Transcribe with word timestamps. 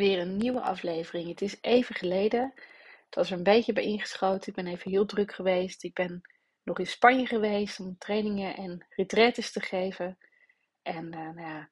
weer 0.00 0.18
een 0.18 0.36
nieuwe 0.36 0.60
aflevering. 0.60 1.28
Het 1.28 1.42
is 1.42 1.58
even 1.60 1.94
geleden. 1.94 2.52
Het 3.04 3.14
was 3.14 3.30
er 3.30 3.36
een 3.36 3.42
beetje 3.42 3.72
bij 3.72 3.82
ingeschoten. 3.82 4.48
Ik 4.48 4.54
ben 4.54 4.66
even 4.66 4.90
heel 4.90 5.06
druk 5.06 5.32
geweest. 5.32 5.84
Ik 5.84 5.94
ben 5.94 6.22
nog 6.62 6.78
in 6.78 6.86
Spanje 6.86 7.26
geweest 7.26 7.80
om 7.80 7.98
trainingen 7.98 8.56
en 8.56 8.86
retretes 8.90 9.52
te 9.52 9.60
geven. 9.60 10.18
En 10.82 11.04
uh, 11.04 11.10
nou 11.12 11.40
ja, 11.40 11.70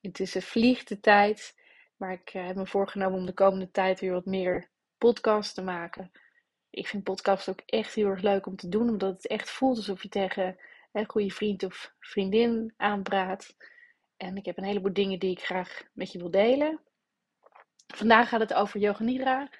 intussen 0.00 0.42
vliegt 0.42 0.88
de 0.88 1.00
tijd. 1.00 1.54
Maar 1.96 2.12
ik 2.12 2.34
uh, 2.34 2.46
heb 2.46 2.56
me 2.56 2.66
voorgenomen 2.66 3.18
om 3.18 3.26
de 3.26 3.32
komende 3.32 3.70
tijd 3.70 4.00
weer 4.00 4.12
wat 4.12 4.26
meer 4.26 4.70
podcasts 4.98 5.54
te 5.54 5.62
maken. 5.62 6.10
Ik 6.70 6.86
vind 6.86 7.04
podcasts 7.04 7.48
ook 7.48 7.60
echt 7.66 7.94
heel 7.94 8.08
erg 8.08 8.22
leuk 8.22 8.46
om 8.46 8.56
te 8.56 8.68
doen, 8.68 8.88
omdat 8.88 9.12
het 9.12 9.26
echt 9.26 9.50
voelt 9.50 9.76
alsof 9.76 10.02
je 10.02 10.08
tegen 10.08 10.56
een 10.92 11.10
goede 11.10 11.30
vriend 11.30 11.62
of 11.62 11.92
vriendin 12.00 12.74
aanpraat. 12.76 13.56
En 14.16 14.36
ik 14.36 14.44
heb 14.44 14.56
een 14.56 14.64
heleboel 14.64 14.92
dingen 14.92 15.18
die 15.18 15.30
ik 15.30 15.44
graag 15.44 15.82
met 15.92 16.12
je 16.12 16.18
wil 16.18 16.30
delen. 16.30 16.80
Vandaag 17.86 18.28
gaat 18.28 18.40
het 18.40 18.54
over 18.54 18.80
Yoga 18.80 19.04
Nidra. 19.04 19.50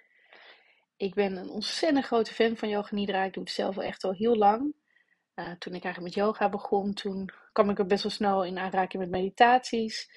Ik 0.97 1.15
ben 1.15 1.37
een 1.37 1.49
ontzettend 1.49 2.05
grote 2.05 2.35
fan 2.35 2.57
van 2.57 2.69
Yoga 2.69 2.95
Nidra. 2.95 3.25
Ik 3.25 3.33
doe 3.33 3.43
het 3.43 3.53
zelf 3.53 3.77
al 3.77 3.83
echt 3.83 4.05
al 4.05 4.13
heel 4.13 4.37
lang. 4.37 4.75
Uh, 5.35 5.51
toen 5.59 5.75
ik 5.75 5.85
eigenlijk 5.85 6.15
met 6.15 6.25
yoga 6.25 6.49
begon, 6.49 6.95
toen 6.95 7.31
kwam 7.53 7.71
ik 7.71 7.79
er 7.79 7.87
best 7.87 8.03
wel 8.03 8.13
snel 8.13 8.45
in 8.45 8.59
aanraking 8.59 9.03
met 9.03 9.11
meditaties. 9.11 10.11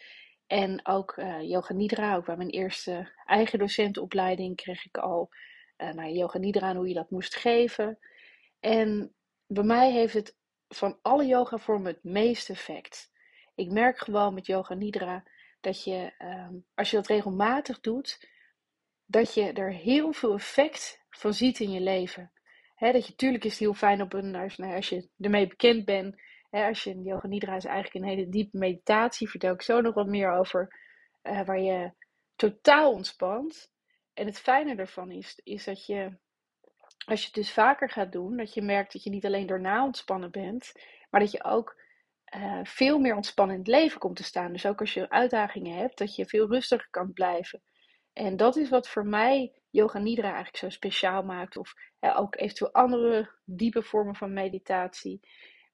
En 0.47 0.85
ook 0.85 1.17
uh, 1.17 1.41
Yoga 1.41 1.73
Nidra, 1.73 2.15
ook 2.15 2.25
bij 2.25 2.37
mijn 2.37 2.49
eerste 2.49 3.11
eigen 3.25 3.59
docentenopleiding 3.59 4.55
kreeg 4.55 4.85
ik 4.85 4.97
al 4.97 5.29
uh, 5.77 5.91
naar 5.91 6.09
Yoga 6.09 6.37
Nidra 6.37 6.69
en 6.69 6.75
hoe 6.75 6.87
je 6.87 6.93
dat 6.93 7.09
moest 7.09 7.35
geven. 7.35 7.99
En 8.59 9.13
bij 9.47 9.63
mij 9.63 9.91
heeft 9.91 10.13
het 10.13 10.35
van 10.67 10.99
alle 11.01 11.25
yoga 11.25 11.57
vormen 11.57 11.91
het 11.91 12.03
meeste 12.03 12.53
effect. 12.53 13.11
Ik 13.55 13.71
merk 13.71 13.97
gewoon 13.97 14.33
met 14.33 14.45
Yoga 14.45 14.73
Nidra 14.73 15.23
dat 15.59 15.83
je, 15.83 16.13
ehm, 16.17 16.53
als 16.75 16.89
je 16.89 16.95
dat 16.95 17.07
regelmatig 17.07 17.79
doet, 17.79 18.27
dat 19.05 19.33
je 19.33 19.53
er 19.53 19.73
heel 19.73 20.13
veel 20.13 20.33
effect 20.33 21.05
van 21.09 21.33
ziet 21.33 21.59
in 21.59 21.71
je 21.71 21.81
leven. 21.81 22.31
dat 22.77 23.07
je, 23.07 23.16
tuurlijk 23.16 23.43
is 23.43 23.51
het 23.51 23.59
heel 23.59 23.73
fijn 23.73 24.01
op 24.01 24.13
een, 24.13 24.35
als, 24.35 24.57
nou, 24.57 24.75
als 24.75 24.89
je 24.89 25.09
ermee 25.19 25.47
bekend 25.47 25.85
bent. 25.85 26.21
als 26.49 26.83
je 26.83 27.01
yoga 27.01 27.27
nidra 27.27 27.55
is 27.55 27.66
eigenlijk 27.66 27.95
een 27.95 28.11
hele 28.11 28.29
diepe 28.29 28.57
meditatie. 28.57 29.29
Vertel 29.29 29.53
ik 29.53 29.61
zo 29.61 29.81
nog 29.81 29.93
wat 29.93 30.07
meer 30.07 30.31
over. 30.31 30.79
Uh, 31.23 31.45
waar 31.45 31.59
je 31.59 31.91
totaal 32.35 32.91
ontspant. 32.91 33.71
En 34.13 34.25
het 34.25 34.39
fijne 34.39 34.75
ervan 34.75 35.11
is, 35.11 35.39
is 35.44 35.63
dat 35.63 35.85
je, 35.85 36.17
als 37.05 37.19
je 37.19 37.25
het 37.25 37.35
dus 37.35 37.53
vaker 37.53 37.89
gaat 37.89 38.11
doen, 38.11 38.38
dat 38.38 38.53
je 38.53 38.61
merkt 38.61 38.94
dat 38.94 39.03
je 39.03 39.09
niet 39.09 39.25
alleen 39.25 39.47
daarna 39.47 39.83
ontspannen 39.83 40.31
bent, 40.31 40.71
maar 41.09 41.19
dat 41.19 41.31
je 41.31 41.44
ook 41.44 41.78
uh, 42.35 42.59
veel 42.63 42.99
meer 42.99 43.16
ontspannen 43.16 43.55
in 43.55 43.61
het 43.61 43.72
leven 43.72 43.99
komt 43.99 44.16
te 44.16 44.23
staan. 44.23 44.52
Dus 44.52 44.66
ook 44.66 44.80
als 44.80 44.94
je 44.94 45.09
uitdagingen 45.09 45.77
hebt, 45.77 45.97
dat 45.97 46.16
je 46.16 46.25
veel 46.25 46.47
rustiger 46.47 46.88
kan 46.89 47.13
blijven. 47.13 47.61
En 48.13 48.38
dat 48.38 48.55
is 48.55 48.69
wat 48.69 48.89
voor 48.89 49.05
mij 49.05 49.61
Yoga 49.69 49.99
Nidra 49.99 50.27
eigenlijk 50.27 50.57
zo 50.57 50.69
speciaal 50.69 51.23
maakt. 51.23 51.57
Of 51.57 51.73
ook 52.00 52.35
eventueel 52.35 52.73
andere 52.73 53.30
diepe 53.45 53.83
vormen 53.83 54.16
van 54.16 54.33
meditatie. 54.33 55.19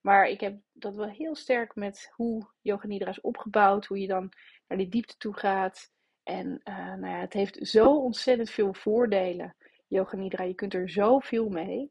Maar 0.00 0.28
ik 0.28 0.40
heb 0.40 0.58
dat 0.72 0.94
wel 0.94 1.08
heel 1.08 1.34
sterk 1.34 1.74
met 1.74 2.12
hoe 2.14 2.50
Yoga 2.60 2.86
Nidra 2.86 3.10
is 3.10 3.20
opgebouwd. 3.20 3.86
Hoe 3.86 4.00
je 4.00 4.06
dan 4.06 4.32
naar 4.66 4.78
die 4.78 4.88
diepte 4.88 5.16
toe 5.16 5.36
gaat. 5.36 5.90
En 6.22 6.60
uh, 6.64 6.76
nou 6.76 7.06
ja, 7.06 7.20
het 7.20 7.32
heeft 7.32 7.68
zo 7.68 7.96
ontzettend 7.96 8.50
veel 8.50 8.74
voordelen. 8.74 9.56
Yoga 9.86 10.16
Nidra, 10.16 10.44
je 10.44 10.54
kunt 10.54 10.74
er 10.74 10.90
zoveel 10.90 11.48
mee. 11.48 11.90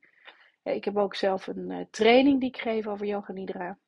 ik 0.64 0.86
heb 0.86 0.98
ook 0.98 1.16
zelf 1.16 1.48
een 1.48 1.72
uh, 1.72 1.86
training 1.90 2.40
die 2.40 2.50
ik 2.50 2.58
geef 2.58 2.88
over 2.88 3.06
Yoga 3.06 3.34
Nidra. 3.34 3.80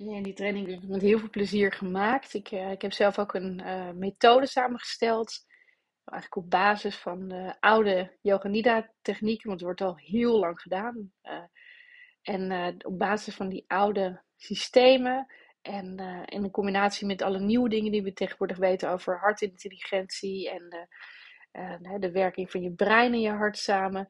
Ja, 0.00 0.22
die 0.22 0.32
training 0.32 0.66
heb 0.66 0.82
ik 0.82 0.88
met 0.88 1.00
heel 1.00 1.18
veel 1.18 1.30
plezier 1.30 1.72
gemaakt. 1.72 2.34
Ik, 2.34 2.50
uh, 2.50 2.70
ik 2.70 2.82
heb 2.82 2.92
zelf 2.92 3.18
ook 3.18 3.34
een 3.34 3.60
uh, 3.64 3.90
methode 3.90 4.46
samengesteld. 4.46 5.46
Eigenlijk 6.04 6.44
op 6.44 6.50
basis 6.50 6.96
van 6.96 7.28
de 7.28 7.56
oude 7.60 8.16
Yoga 8.20 8.48
Nidra 8.48 8.92
technieken, 9.02 9.48
want 9.48 9.60
het 9.60 9.68
wordt 9.68 9.80
al 9.80 9.96
heel 9.96 10.38
lang 10.38 10.60
gedaan. 10.60 11.12
Uh, 11.22 11.42
en 12.22 12.74
op 12.84 12.98
basis 12.98 13.34
van 13.34 13.48
die 13.48 13.64
oude 13.66 14.22
systemen 14.36 15.26
en 15.62 15.98
in 16.24 16.50
combinatie 16.50 17.06
met 17.06 17.22
alle 17.22 17.40
nieuwe 17.40 17.68
dingen 17.68 17.92
die 17.92 18.02
we 18.02 18.12
tegenwoordig 18.12 18.56
weten 18.56 18.90
over 18.90 19.18
hartintelligentie 19.18 20.50
en 20.50 20.88
de 22.00 22.10
werking 22.10 22.50
van 22.50 22.62
je 22.62 22.72
brein 22.72 23.12
en 23.12 23.20
je 23.20 23.30
hart 23.30 23.58
samen. 23.58 24.08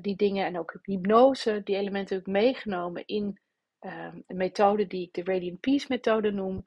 die 0.00 0.16
dingen 0.16 0.46
en 0.46 0.58
ook 0.58 0.78
hypnose, 0.82 1.60
die 1.64 1.76
elementen 1.76 2.16
heb 2.16 2.26
ik 2.26 2.32
meegenomen 2.32 3.06
in 3.06 3.38
um, 3.84 4.24
een 4.26 4.36
methode 4.36 4.86
die 4.86 5.06
ik 5.06 5.12
de 5.12 5.32
Radiant 5.32 5.60
Peace 5.60 5.86
methode 5.88 6.30
noem. 6.30 6.62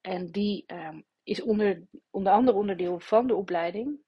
En 0.00 0.30
die 0.30 0.64
um, 0.66 1.04
is 1.22 1.42
onder, 1.42 1.82
onder 2.10 2.32
andere 2.32 2.56
onderdeel 2.56 3.00
van 3.00 3.26
de 3.26 3.34
opleiding. 3.34 3.98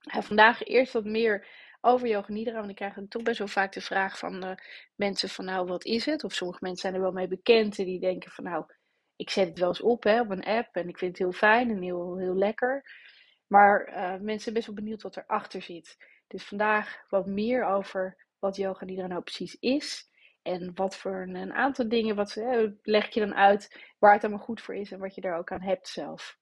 Vandaag 0.00 0.62
eerst 0.62 0.92
wat 0.92 1.04
meer 1.04 1.46
over 1.80 2.08
yoga 2.08 2.32
nidra, 2.32 2.54
want 2.54 2.70
ik 2.70 2.76
krijg 2.76 2.94
toch 3.08 3.22
best 3.22 3.38
wel 3.38 3.48
vaak 3.48 3.72
de 3.72 3.80
vraag 3.80 4.18
van 4.18 4.44
uh, 4.44 4.52
mensen 4.94 5.28
van 5.28 5.44
nou 5.44 5.66
wat 5.66 5.84
is 5.84 6.06
het? 6.06 6.24
Of 6.24 6.32
sommige 6.32 6.58
mensen 6.62 6.80
zijn 6.80 6.94
er 6.94 7.00
wel 7.00 7.12
mee 7.12 7.28
bekend 7.28 7.78
en 7.78 7.84
die 7.84 8.00
denken 8.00 8.30
van 8.30 8.44
nou 8.44 8.64
ik 9.20 9.30
zet 9.30 9.48
het 9.48 9.58
wel 9.58 9.68
eens 9.68 9.80
op 9.80 10.02
hè, 10.02 10.20
op 10.20 10.30
een 10.30 10.44
app 10.44 10.76
en 10.76 10.88
ik 10.88 10.98
vind 10.98 11.10
het 11.10 11.18
heel 11.18 11.32
fijn 11.32 11.70
en 11.70 11.82
heel, 11.82 12.16
heel 12.18 12.34
lekker. 12.34 12.84
Maar 13.46 13.88
uh, 13.88 14.10
mensen 14.10 14.40
zijn 14.40 14.54
best 14.54 14.66
wel 14.66 14.74
benieuwd 14.74 15.02
wat 15.02 15.16
erachter 15.16 15.62
zit. 15.62 15.96
Dus 16.26 16.44
vandaag 16.44 17.04
wat 17.08 17.26
meer 17.26 17.64
over 17.64 18.26
wat 18.38 18.56
yoga 18.56 18.84
nidra 18.84 19.06
nou 19.06 19.22
precies 19.22 19.56
is. 19.58 20.09
En 20.42 20.74
wat 20.74 20.96
voor 20.96 21.22
een, 21.22 21.52
aantal 21.52 21.88
dingen, 21.88 22.16
wat 22.16 22.36
eh, 22.36 22.66
leg 22.82 23.14
je 23.14 23.20
dan 23.20 23.34
uit 23.34 23.92
waar 23.98 24.12
het 24.12 24.24
allemaal 24.24 24.44
goed 24.44 24.60
voor 24.60 24.74
is 24.74 24.92
en 24.92 24.98
wat 24.98 25.14
je 25.14 25.20
daar 25.20 25.38
ook 25.38 25.52
aan 25.52 25.62
hebt 25.62 25.88
zelf. 25.88 26.38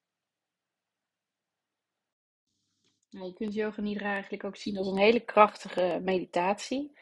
Nou, 3.11 3.27
je 3.27 3.33
kunt 3.33 3.55
yoga 3.55 3.81
nidra 3.81 4.13
eigenlijk 4.13 4.45
ook 4.45 4.57
zien 4.57 4.77
als 4.77 4.87
een 4.87 4.99
hele 4.99 5.21
krachtige 5.21 6.01
meditatie. 6.03 6.99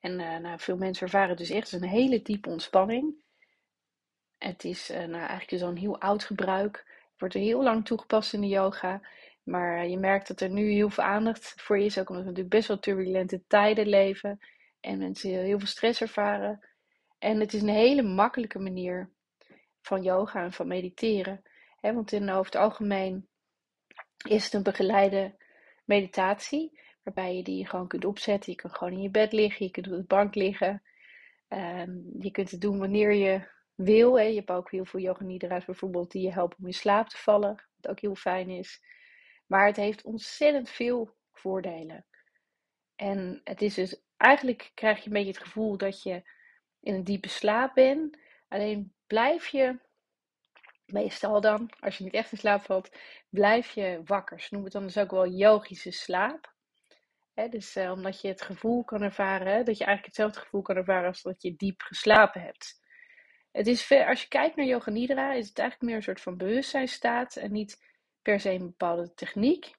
En 0.00 0.20
uh, 0.20 0.36
nou, 0.36 0.60
veel 0.60 0.76
mensen 0.76 1.06
ervaren 1.06 1.28
het 1.28 1.38
dus 1.38 1.50
echt 1.50 1.72
als 1.72 1.82
een 1.82 1.88
hele 1.88 2.22
diepe 2.22 2.48
ontspanning. 2.48 3.14
Het 4.38 4.64
is 4.64 4.90
uh, 4.90 4.96
nou, 4.96 5.26
eigenlijk 5.26 5.62
zo'n 5.62 5.74
dus 5.74 5.82
heel 5.82 6.00
oud 6.00 6.24
gebruik. 6.24 6.86
Wordt 7.16 7.34
er 7.34 7.40
heel 7.40 7.62
lang 7.62 7.84
toegepast 7.84 8.32
in 8.32 8.40
de 8.40 8.48
yoga. 8.48 9.00
Maar 9.42 9.88
je 9.88 9.98
merkt 9.98 10.28
dat 10.28 10.40
er 10.40 10.50
nu 10.50 10.70
heel 10.70 10.90
veel 10.90 11.04
aandacht 11.04 11.54
voor 11.56 11.78
is. 11.78 11.98
Ook 11.98 12.08
omdat 12.08 12.24
we 12.24 12.30
natuurlijk 12.30 12.54
best 12.54 12.68
wel 12.68 12.78
turbulente 12.78 13.42
tijden 13.46 13.86
leven. 13.86 14.38
En 14.88 14.98
mensen 14.98 15.30
heel 15.30 15.58
veel 15.58 15.66
stress 15.66 16.00
ervaren. 16.00 16.68
En 17.18 17.40
het 17.40 17.52
is 17.52 17.62
een 17.62 17.68
hele 17.68 18.02
makkelijke 18.02 18.58
manier 18.58 19.10
van 19.80 20.02
yoga 20.02 20.42
en 20.42 20.52
van 20.52 20.66
mediteren. 20.66 21.42
Hè, 21.80 21.94
want 21.94 22.12
in, 22.12 22.30
over 22.30 22.44
het 22.44 22.60
algemeen 22.60 23.28
is 24.28 24.44
het 24.44 24.52
een 24.52 24.62
begeleide 24.62 25.36
meditatie. 25.84 26.80
Waarbij 27.02 27.36
je 27.36 27.42
die 27.42 27.66
gewoon 27.66 27.88
kunt 27.88 28.04
opzetten. 28.04 28.52
Je 28.52 28.58
kunt 28.58 28.76
gewoon 28.76 28.92
in 28.92 29.02
je 29.02 29.10
bed 29.10 29.32
liggen. 29.32 29.66
Je 29.66 29.72
kunt 29.72 29.86
op 29.86 29.92
de 29.92 30.04
bank 30.04 30.34
liggen. 30.34 30.82
Um, 31.48 32.14
je 32.18 32.30
kunt 32.30 32.50
het 32.50 32.60
doen 32.60 32.78
wanneer 32.78 33.12
je 33.12 33.48
wil. 33.74 34.16
Je 34.16 34.34
hebt 34.34 34.50
ook 34.50 34.70
heel 34.70 34.84
veel 34.84 35.00
yoga 35.00 35.24
nidra's 35.24 35.64
bijvoorbeeld 35.64 36.10
die 36.10 36.22
je 36.22 36.32
helpen 36.32 36.58
om 36.58 36.66
in 36.66 36.72
slaap 36.72 37.08
te 37.08 37.16
vallen. 37.16 37.64
Wat 37.76 37.90
ook 37.90 38.00
heel 38.00 38.14
fijn 38.14 38.48
is. 38.48 38.80
Maar 39.46 39.66
het 39.66 39.76
heeft 39.76 40.04
ontzettend 40.04 40.70
veel 40.70 41.16
voordelen. 41.32 42.06
En 42.96 43.40
het 43.44 43.62
is 43.62 43.74
dus 43.74 44.06
eigenlijk 44.18 44.70
krijg 44.74 44.98
je 44.98 45.06
een 45.06 45.12
beetje 45.12 45.32
het 45.32 45.42
gevoel 45.42 45.76
dat 45.76 46.02
je 46.02 46.22
in 46.80 46.94
een 46.94 47.04
diepe 47.04 47.28
slaap 47.28 47.74
bent. 47.74 48.18
Alleen 48.48 48.94
blijf 49.06 49.46
je, 49.46 49.78
meestal 50.86 51.40
dan, 51.40 51.70
als 51.80 51.98
je 51.98 52.04
niet 52.04 52.14
echt 52.14 52.32
in 52.32 52.38
slaap 52.38 52.62
valt, 52.62 52.96
blijf 53.28 53.70
je 53.70 54.00
wakker. 54.04 54.40
Ze 54.40 54.48
noemen 54.50 54.70
het 54.70 54.78
dan 54.78 54.86
dus 54.86 54.98
ook 54.98 55.10
wel 55.10 55.28
yogische 55.28 55.90
slaap. 55.90 56.54
dus 57.50 57.76
eh, 57.76 57.90
omdat 57.90 58.20
je 58.20 58.28
het 58.28 58.42
gevoel 58.42 58.84
kan 58.84 59.02
ervaren, 59.02 59.64
dat 59.64 59.78
je 59.78 59.84
eigenlijk 59.84 60.04
hetzelfde 60.04 60.40
gevoel 60.40 60.62
kan 60.62 60.76
ervaren 60.76 61.08
als 61.08 61.22
dat 61.22 61.42
je 61.42 61.56
diep 61.56 61.82
geslapen 61.82 62.40
hebt. 62.40 62.80
Het 63.52 63.66
is, 63.66 63.90
als 63.90 64.22
je 64.22 64.28
kijkt 64.28 64.56
naar 64.56 64.66
Yoga 64.66 64.90
Nidra, 64.90 65.32
is 65.32 65.48
het 65.48 65.58
eigenlijk 65.58 65.88
meer 65.88 65.96
een 65.96 66.02
soort 66.02 66.20
van 66.20 66.36
bewustzijnstaat 66.36 67.36
en 67.36 67.52
niet 67.52 67.78
per 68.22 68.40
se 68.40 68.50
een 68.50 68.66
bepaalde 68.66 69.14
techniek. 69.14 69.76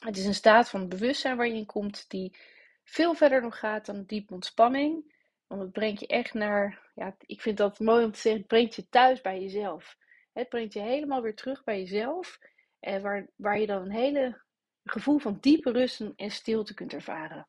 Het 0.00 0.16
is 0.16 0.24
een 0.24 0.34
staat 0.34 0.70
van 0.70 0.88
bewustzijn 0.88 1.36
waar 1.36 1.46
je 1.46 1.54
in 1.54 1.66
komt 1.66 2.10
die 2.10 2.36
veel 2.84 3.14
verder 3.14 3.42
nog 3.42 3.58
gaat 3.58 3.86
dan 3.86 4.04
diepe 4.04 4.34
ontspanning. 4.34 5.14
Want 5.46 5.60
het 5.60 5.72
brengt 5.72 6.00
je 6.00 6.06
echt 6.06 6.34
naar, 6.34 6.90
ja, 6.94 7.16
ik 7.20 7.40
vind 7.40 7.56
dat 7.56 7.78
mooi 7.78 8.04
om 8.04 8.12
te 8.12 8.18
zeggen, 8.18 8.40
het 8.40 8.50
brengt 8.50 8.74
je 8.74 8.88
thuis 8.88 9.20
bij 9.20 9.40
jezelf. 9.40 9.96
Het 10.32 10.48
brengt 10.48 10.72
je 10.72 10.80
helemaal 10.80 11.22
weer 11.22 11.34
terug 11.34 11.64
bij 11.64 11.78
jezelf. 11.78 12.38
En 12.80 13.02
waar, 13.02 13.28
waar 13.36 13.60
je 13.60 13.66
dan 13.66 13.82
een 13.82 13.92
hele 13.92 14.42
gevoel 14.84 15.18
van 15.18 15.38
diepe 15.40 15.70
rust 15.70 16.00
en 16.16 16.30
stilte 16.30 16.74
kunt 16.74 16.92
ervaren. 16.92 17.48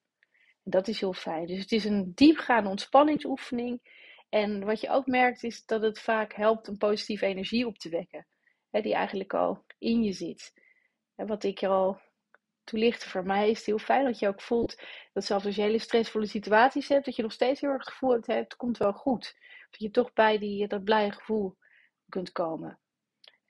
En 0.63 0.71
dat 0.71 0.88
is 0.88 1.00
heel 1.00 1.13
fijn. 1.13 1.45
Dus 1.45 1.59
het 1.59 1.71
is 1.71 1.86
een 1.86 2.12
diepgaande 2.15 2.69
ontspanningsoefening. 2.69 4.01
En 4.29 4.65
wat 4.65 4.81
je 4.81 4.89
ook 4.89 5.07
merkt 5.07 5.44
is 5.44 5.65
dat 5.65 5.81
het 5.81 6.00
vaak 6.00 6.33
helpt 6.33 6.68
om 6.68 6.77
positieve 6.77 7.25
energie 7.25 7.65
op 7.68 7.77
te 7.77 7.89
wekken. 7.89 8.27
Hè, 8.69 8.81
die 8.81 8.94
eigenlijk 8.94 9.33
al 9.33 9.65
in 9.77 10.03
je 10.03 10.12
zit. 10.12 10.53
Wat 11.15 11.44
ik 11.44 11.62
er 11.62 11.69
al 11.69 12.00
toelichten. 12.63 13.10
Voor 13.10 13.25
mij 13.25 13.50
is 13.50 13.57
het 13.57 13.65
heel 13.65 13.77
fijn 13.77 14.06
dat 14.06 14.19
je 14.19 14.27
ook 14.27 14.42
voelt 14.42 14.81
dat 15.13 15.25
zelfs 15.25 15.45
als 15.45 15.56
je 15.56 15.62
hele 15.62 15.80
stressvolle 15.80 16.25
situaties 16.25 16.88
hebt, 16.88 17.06
dat 17.06 17.15
je 17.15 17.21
nog 17.21 17.31
steeds 17.31 17.62
heel 17.62 17.69
erg 17.69 17.83
het 17.83 17.94
gevoel 17.94 18.12
hebt, 18.12 18.27
het 18.27 18.56
komt 18.56 18.77
wel 18.77 18.94
goed. 18.94 19.36
Dat 19.69 19.80
je 19.80 19.92
toch 19.92 20.13
bij 20.13 20.38
die, 20.38 20.68
dat 20.68 20.83
blije 20.83 21.12
gevoel 21.12 21.57
kunt 22.10 22.31
komen. 22.31 22.80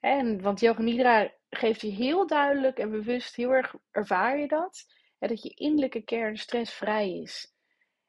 En, 0.00 0.42
want 0.42 0.60
Yoga 0.60 0.82
Nidra 0.82 1.32
geeft 1.50 1.80
je 1.80 1.90
heel 1.90 2.26
duidelijk 2.26 2.78
en 2.78 2.90
bewust, 2.90 3.36
heel 3.36 3.50
erg 3.50 3.74
ervaar 3.90 4.38
je 4.38 4.48
dat, 4.48 4.86
hè, 5.18 5.28
dat 5.28 5.42
je 5.42 5.54
innerlijke 5.54 6.02
kern 6.02 6.36
stressvrij 6.36 7.12
is. 7.12 7.54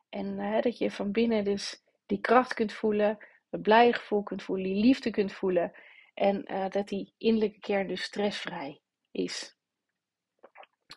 En 0.09 0.39
hè, 0.39 0.61
dat 0.61 0.77
je 0.77 0.91
van 0.91 1.11
binnen 1.11 1.43
dus 1.43 1.83
die 2.05 2.19
kracht 2.19 2.53
kunt 2.53 2.73
voelen, 2.73 3.17
het 3.49 3.61
blije 3.61 3.93
gevoel 3.93 4.23
kunt 4.23 4.43
voelen, 4.43 4.65
die 4.65 4.83
liefde 4.83 5.09
kunt 5.09 5.33
voelen. 5.33 5.71
En 6.13 6.51
uh, 6.51 6.69
dat 6.69 6.87
die 6.87 7.13
innerlijke 7.17 7.59
kern 7.59 7.87
dus 7.87 8.03
stressvrij 8.03 8.81
is. 9.11 9.54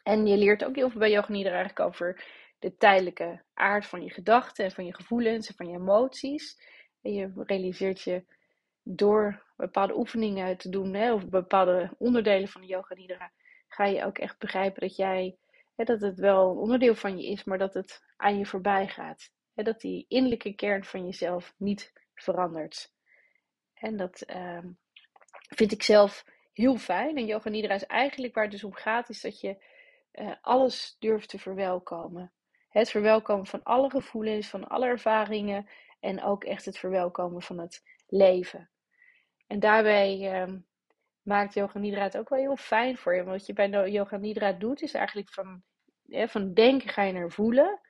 En 0.03 0.27
je 0.27 0.37
leert 0.37 0.65
ook 0.65 0.75
heel 0.75 0.91
veel 0.91 1.01
bij 1.01 1.11
Yoga 1.11 1.33
Nidra 1.33 1.51
eigenlijk 1.51 1.81
over 1.81 2.25
de 2.59 2.77
tijdelijke 2.77 3.43
aard 3.55 3.87
van 3.87 4.03
je 4.03 4.11
gedachten 4.11 4.65
en 4.65 4.71
van 4.71 4.85
je 4.85 4.95
gevoelens 4.95 5.49
en 5.49 5.55
van 5.55 5.69
je 5.69 5.79
emoties. 5.79 6.61
En 7.03 7.13
je 7.13 7.33
realiseert 7.35 8.01
je 8.01 8.25
door 8.83 9.43
bepaalde 9.57 9.97
oefeningen 9.97 10.57
te 10.57 10.69
doen, 10.69 10.95
hè, 10.95 11.13
of 11.13 11.29
bepaalde 11.29 11.95
onderdelen 11.99 12.49
van 12.49 12.61
de 12.61 12.67
yoga 12.67 12.95
nidra, 12.95 13.33
ga 13.69 13.85
je 13.85 14.05
ook 14.05 14.19
echt 14.19 14.39
begrijpen 14.39 14.81
dat 14.81 14.97
jij, 14.97 15.37
hè, 15.77 15.85
dat 15.85 16.01
het 16.01 16.19
wel 16.19 16.51
een 16.51 16.57
onderdeel 16.57 16.95
van 16.95 17.19
je 17.19 17.27
is, 17.27 17.45
maar 17.45 17.59
dat 17.59 17.75
het 17.75 18.03
aan 18.17 18.39
je 18.39 18.47
voorbij 18.47 18.89
gaat. 18.89 19.31
Hè, 19.55 19.63
dat 19.63 19.81
die 19.81 20.05
innerlijke 20.09 20.55
kern 20.55 20.85
van 20.85 21.05
jezelf 21.05 21.55
niet 21.57 21.93
verandert. 22.15 22.93
En 23.75 23.97
dat 23.97 24.23
uh, 24.27 24.65
vind 25.49 25.73
ik 25.73 25.83
zelf 25.83 26.25
heel 26.53 26.77
fijn. 26.77 27.17
En 27.17 27.27
yoga 27.27 27.51
nidra 27.51 27.75
is 27.75 27.87
eigenlijk 27.87 28.35
waar 28.35 28.45
het 28.45 28.53
dus 28.53 28.65
om 28.65 28.75
gaat, 28.75 29.09
is 29.09 29.21
dat 29.21 29.41
je 29.41 29.65
uh, 30.21 30.33
alles 30.41 30.97
durft 30.99 31.29
te 31.29 31.39
verwelkomen. 31.39 32.33
Het 32.69 32.91
verwelkomen 32.91 33.47
van 33.47 33.63
alle 33.63 33.91
gevoelens, 33.91 34.49
van 34.49 34.69
alle 34.69 34.87
ervaringen 34.87 35.69
en 36.01 36.23
ook 36.23 36.45
echt 36.45 36.65
het 36.65 36.79
verwelkomen 36.79 37.43
van 37.43 37.59
het 37.59 37.83
leven. 38.07 38.71
En 39.47 39.61
daarbij 39.61 40.41
um, 40.43 40.67
maakt 41.23 41.55
Yoga 41.55 41.79
Nidra 41.79 42.03
het 42.03 42.17
ook 42.17 42.29
wel 42.29 42.39
heel 42.39 42.57
fijn 42.57 42.97
voor 42.97 43.15
je. 43.15 43.25
Want 43.25 43.37
wat 43.37 43.47
je 43.47 43.53
bij 43.53 43.91
Yoga 43.91 44.17
Nidra 44.17 44.53
doet, 44.53 44.83
is 44.83 44.95
eigenlijk 44.95 45.31
van, 45.31 45.63
van 46.09 46.55
denken 46.55 46.89
ga 46.89 47.03
je 47.03 47.13
naar 47.13 47.31
voelen. 47.31 47.81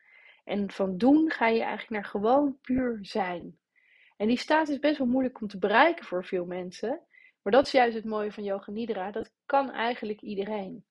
En 0.45 0.71
van 0.71 0.97
doen 0.97 1.31
ga 1.31 1.47
je 1.47 1.61
eigenlijk 1.61 1.91
naar 1.91 2.05
gewoon 2.05 2.59
puur 2.61 2.99
zijn. 3.03 3.59
En 4.17 4.29
die 4.29 4.39
staat 4.39 4.69
is 4.69 4.79
best 4.79 4.99
wel 4.99 5.07
moeilijk 5.07 5.41
om 5.41 5.49
te 5.49 5.59
bereiken 5.59 6.05
voor 6.05 6.25
veel 6.25 6.45
mensen. 6.45 7.01
Maar 7.43 7.53
dat 7.53 7.67
is 7.67 7.73
juist 7.73 7.97
het 7.97 8.05
mooie 8.05 8.33
van 8.33 8.45
Yoga 8.45 8.73
Nidra. 8.73 9.11
Dat 9.11 9.33
kan 9.47 9.71
eigenlijk 9.71 10.21
iedereen. 10.21 10.85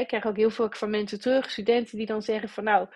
Ik 0.00 0.06
krijg 0.06 0.26
ook 0.26 0.36
heel 0.36 0.50
veel 0.50 0.70
van 0.70 0.90
mensen 0.90 1.20
terug, 1.20 1.50
studenten 1.50 1.96
die 1.96 2.06
dan 2.06 2.22
zeggen 2.22 2.48
van 2.48 2.64
nou, 2.64 2.88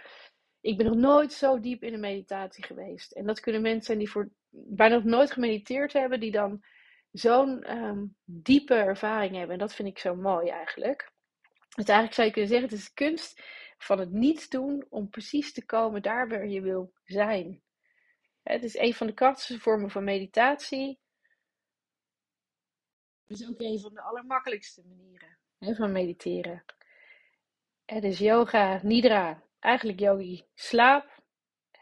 ik 0.60 0.76
ben 0.76 0.87
nog 0.87 0.96
nooit 0.96 1.32
zo 1.32 1.60
diep 1.60 1.82
in 1.82 1.94
een 1.94 2.00
meditatie 2.00 2.64
geweest. 2.64 3.12
En 3.12 3.26
dat 3.26 3.40
kunnen 3.40 3.62
mensen 3.62 3.84
zijn 3.84 3.98
die 3.98 4.10
voor 4.10 4.31
bijna 4.50 4.94
nog 4.94 5.04
nooit 5.04 5.32
gemediteerd 5.32 5.93
hebben, 5.93 6.20
die 6.20 6.31
dan 6.31 6.64
zo'n 7.12 7.76
um, 7.76 8.16
diepe 8.25 8.75
ervaring 8.75 9.34
hebben. 9.34 9.52
En 9.52 9.58
dat 9.58 9.75
vind 9.75 9.88
ik 9.88 9.98
zo 9.98 10.14
mooi 10.14 10.48
eigenlijk. 10.48 11.12
Dus 11.75 11.84
eigenlijk 11.84 12.14
zou 12.14 12.26
je 12.26 12.32
kunnen 12.32 12.50
zeggen, 12.50 12.69
het 12.69 12.78
is 12.78 12.87
de 12.87 12.94
kunst 12.94 13.42
van 13.78 13.99
het 13.99 14.12
niets 14.12 14.49
doen 14.49 14.87
om 14.88 15.08
precies 15.08 15.52
te 15.52 15.64
komen 15.64 16.02
daar 16.02 16.28
waar 16.28 16.46
je 16.46 16.60
wil 16.60 16.92
zijn. 17.04 17.62
Het 18.42 18.62
is 18.62 18.76
een 18.76 18.94
van 18.94 19.06
de 19.06 19.12
krachtigste 19.12 19.58
vormen 19.58 19.90
van 19.90 20.04
meditatie. 20.04 21.00
Het 23.26 23.40
is 23.40 23.49
ook 23.49 23.60
een 23.60 23.81
van 23.81 23.94
de 23.94 24.00
allermakkelijkste 24.00 24.82
manieren 24.87 25.38
hè, 25.58 25.75
van 25.75 25.92
mediteren. 25.92 26.64
Het 27.86 28.04
is 28.04 28.18
yoga, 28.18 28.80
nidra, 28.82 29.42
eigenlijk 29.58 30.00
yogi 30.00 30.44
slaap. 30.54 31.22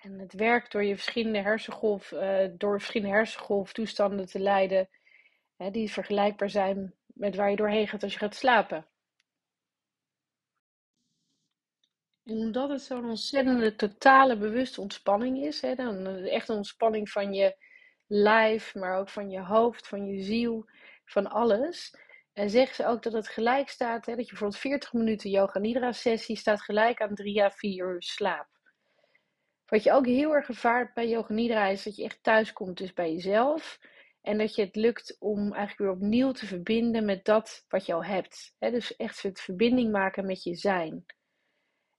En 0.00 0.18
het 0.18 0.32
werkt 0.32 0.72
door 0.72 0.84
je 0.84 0.94
verschillende 0.94 1.40
hersengolf, 1.40 2.12
uh, 2.12 2.46
door 2.52 2.78
verschillende 2.78 3.14
hersengolftoestanden 3.14 4.26
te 4.26 4.38
leiden 4.38 4.88
die 5.70 5.92
vergelijkbaar 5.92 6.50
zijn 6.50 6.94
met 7.06 7.36
waar 7.36 7.50
je 7.50 7.56
doorheen 7.56 7.88
gaat 7.88 8.02
als 8.02 8.12
je 8.12 8.18
gaat 8.18 8.34
slapen. 8.34 8.86
En 12.24 12.36
omdat 12.36 12.70
het 12.70 12.82
zo'n 12.82 13.08
ontzettende 13.08 13.74
totale 13.74 14.36
bewuste 14.36 14.80
ontspanning 14.80 15.44
is, 15.44 15.60
hè, 15.60 15.74
dan 15.74 16.06
echt 16.06 16.48
een 16.48 16.56
ontspanning 16.56 17.10
van 17.10 17.32
je 17.32 17.56
lijf, 18.06 18.74
maar 18.74 18.98
ook 18.98 19.08
van 19.08 19.30
je 19.30 19.40
hoofd, 19.40 19.88
van 19.88 20.06
je 20.06 20.22
ziel, 20.22 20.68
van 21.04 21.26
alles. 21.26 21.94
En 22.34 22.50
zeggen 22.50 22.74
ze 22.74 22.86
ook 22.86 23.02
dat 23.02 23.12
het 23.12 23.28
gelijk 23.28 23.68
staat, 23.68 24.06
hè, 24.06 24.14
dat 24.14 24.24
je 24.24 24.30
bijvoorbeeld 24.30 24.60
40 24.60 24.92
minuten 24.92 25.30
yoga 25.30 25.58
nidra 25.58 25.92
sessie 25.92 26.36
staat 26.36 26.62
gelijk 26.62 27.00
aan 27.00 27.14
3 27.14 27.42
à 27.42 27.50
4 27.50 27.92
uur 27.92 28.02
slaap. 28.02 28.48
Wat 29.66 29.82
je 29.82 29.92
ook 29.92 30.06
heel 30.06 30.34
erg 30.34 30.48
ervaart 30.48 30.94
bij 30.94 31.08
yoga 31.08 31.32
nidra 31.32 31.66
is 31.66 31.82
dat 31.82 31.96
je 31.96 32.04
echt 32.04 32.22
thuis 32.22 32.52
komt 32.52 32.78
dus 32.78 32.92
bij 32.92 33.12
jezelf. 33.12 33.78
En 34.22 34.38
dat 34.38 34.54
je 34.54 34.64
het 34.64 34.76
lukt 34.76 35.16
om 35.18 35.38
eigenlijk 35.38 35.78
weer 35.78 35.90
opnieuw 35.90 36.32
te 36.32 36.46
verbinden 36.46 37.04
met 37.04 37.24
dat 37.24 37.64
wat 37.68 37.86
je 37.86 37.92
al 37.92 38.04
hebt. 38.04 38.54
dus 38.58 38.96
echt 38.96 39.22
het 39.22 39.40
verbinding 39.40 39.92
maken 39.92 40.26
met 40.26 40.42
je 40.42 40.54
zijn. 40.54 41.04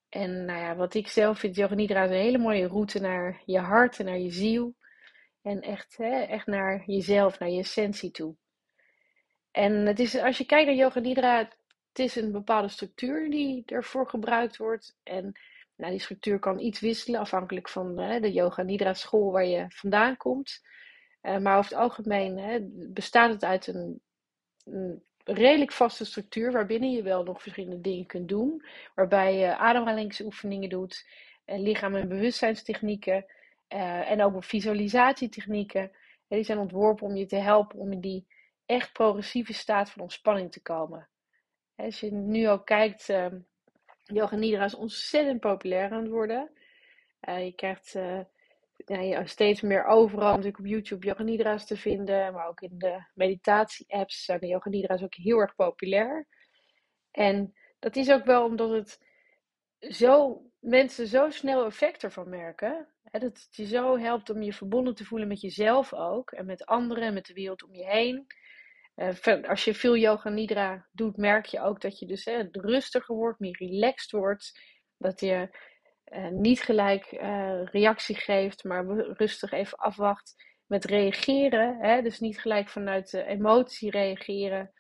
En 0.10 0.46
nou 0.46 0.60
ja, 0.60 0.76
wat 0.76 0.94
ik 0.94 1.08
zelf 1.08 1.40
vind, 1.40 1.56
Yoga 1.56 1.76
Nidra 1.76 2.04
is 2.04 2.10
een 2.10 2.16
hele 2.16 2.38
mooie 2.38 2.68
route 2.68 3.00
naar 3.00 3.42
je 3.46 3.60
hart 3.60 4.00
en 4.00 4.06
naar 4.06 4.20
je 4.20 4.32
ziel. 4.32 4.76
En 5.42 5.62
echt, 5.62 6.00
echt 6.00 6.46
naar 6.46 6.84
jezelf, 6.86 7.40
naar 7.40 7.50
je 7.50 7.60
essentie 7.60 8.12
toe. 8.12 8.36
En 9.56 9.86
het 9.86 10.00
is, 10.00 10.18
als 10.18 10.38
je 10.38 10.46
kijkt 10.46 10.68
naar 10.68 10.76
Yoga 10.76 11.00
Nidra, 11.00 11.38
het 11.38 12.00
is 12.00 12.16
een 12.16 12.32
bepaalde 12.32 12.68
structuur 12.68 13.30
die 13.30 13.64
ervoor 13.66 14.10
gebruikt 14.10 14.58
wordt. 14.58 14.98
En 15.04 15.40
nou, 15.76 15.92
die 15.92 16.02
structuur 16.02 16.40
kan 16.40 16.60
iets 16.60 16.80
wisselen 16.80 17.20
afhankelijk 17.20 17.70
van 17.70 17.96
de 17.96 18.32
Yoga 18.32 18.62
Nidra 18.62 18.94
school 18.94 19.32
waar 19.32 19.46
je 19.46 19.66
vandaan 19.70 20.18
komt. 20.18 20.62
Uh, 21.22 21.38
maar 21.38 21.58
over 21.58 21.72
het 21.72 21.80
algemeen 21.80 22.38
hè, 22.38 22.60
bestaat 22.94 23.30
het 23.30 23.44
uit 23.44 23.68
een, 23.68 24.02
een, 24.64 25.04
redelijk 25.24 25.72
vaste 25.72 26.06
structuur 26.06 26.52
waarbinnen 26.52 26.92
je 26.92 27.04
wel 27.04 27.24
nog 27.24 27.42
verschillende 27.42 27.82
dingen 27.82 28.06
kunt 28.06 28.30
doen. 28.30 28.66
Waarbij 28.96 29.38
je 29.38 29.58
ademhalingsoefeningen 29.58 30.70
doet, 30.70 31.08
uh, 31.46 31.60
lichaam- 31.60 31.96
en 31.96 32.08
bewustzijnstechnieken 32.08 33.26
uh, 33.70 34.12
en 34.12 34.24
ook 34.24 34.44
visualisatietechnieken. 34.44 35.92
die 36.28 36.44
zijn 36.44 36.58
ontworpen 36.58 37.08
om 37.08 37.16
je 37.16 37.26
te 37.26 37.36
helpen 37.36 37.80
om 37.80 37.92
in 37.92 38.02
die 38.02 38.28
echt 38.66 38.94
progressieve 38.94 39.54
staat 39.54 39.90
van 39.90 40.02
ontspanning 40.02 40.52
te 40.52 40.62
komen. 40.62 41.10
Als 41.76 42.00
je 42.00 42.12
nu 42.12 42.50
ook 42.50 42.66
kijkt, 42.66 43.14
yoga 44.04 44.36
nidra 44.36 44.64
is 44.64 44.76
ontzettend 44.76 45.40
populair 45.40 45.92
aan 45.92 46.02
het 46.02 46.12
worden. 46.12 46.52
je 47.20 47.54
krijgt 47.56 47.96
ja, 48.86 49.26
steeds 49.26 49.62
meer 49.62 49.86
overal 49.86 50.30
natuurlijk 50.30 50.60
op 50.60 50.66
YouTube 50.66 51.06
yoga 51.06 51.24
nidra's 51.24 51.66
te 51.66 51.78
vinden. 51.78 52.34
Maar 52.34 52.48
ook 52.48 52.62
in 52.62 52.78
de 52.78 53.06
meditatie-apps 53.14 54.26
zijn 54.26 54.40
de 54.40 54.48
yoga 54.48 54.70
nidra's 54.70 55.04
ook 55.04 55.16
heel 55.16 55.40
erg 55.40 55.56
populair. 55.56 56.28
En 57.12 57.54
dat 57.80 57.96
is 57.96 58.12
ook 58.12 58.26
wel 58.26 58.46
omdat 58.46 58.70
het 58.70 59.00
zo, 59.80 60.42
mensen 60.60 61.08
zo 61.08 61.30
snel 61.30 61.66
effect 61.66 62.04
ervan 62.04 62.30
merken. 62.30 62.88
Hè, 63.04 63.20
dat 63.20 63.38
het 63.38 63.56
je 63.56 63.66
zo 63.66 63.98
helpt 63.98 64.30
om 64.30 64.42
je 64.42 64.54
verbonden 64.54 64.96
te 64.96 65.06
voelen 65.06 65.28
met 65.28 65.42
jezelf 65.42 65.94
ook. 65.94 66.32
En 66.32 66.46
met 66.46 66.66
anderen 66.66 67.04
en 67.04 67.14
met 67.14 67.26
de 67.26 67.34
wereld 67.34 67.64
om 67.64 67.76
je 67.76 67.86
heen. 67.86 68.26
Uh, 68.96 69.44
als 69.50 69.64
je 69.64 69.74
veel 69.74 69.98
yoga 69.98 70.30
nidra 70.30 70.88
doet, 70.92 71.18
merk 71.18 71.46
je 71.46 71.62
ook 71.62 71.82
dat 71.82 72.00
je 72.00 72.06
dus 72.06 72.30
rustiger 72.52 73.16
wordt, 73.16 73.40
meer 73.40 73.58
relaxed 73.58 74.12
wordt. 74.12 74.60
Dat 74.98 75.20
je 75.20 75.50
uh, 76.06 76.28
niet 76.28 76.62
gelijk 76.62 77.12
uh, 77.12 77.66
reactie 77.66 78.16
geeft, 78.16 78.64
maar 78.64 78.86
rustig 78.96 79.52
even 79.52 79.78
afwacht 79.78 80.36
met 80.66 80.86
reageren. 80.86 81.78
Hè? 81.80 82.02
Dus 82.02 82.20
niet 82.20 82.40
gelijk 82.40 82.70
vanuit 82.70 83.12
de 83.12 83.24
emotie 83.24 83.92
reageren. 83.92 84.74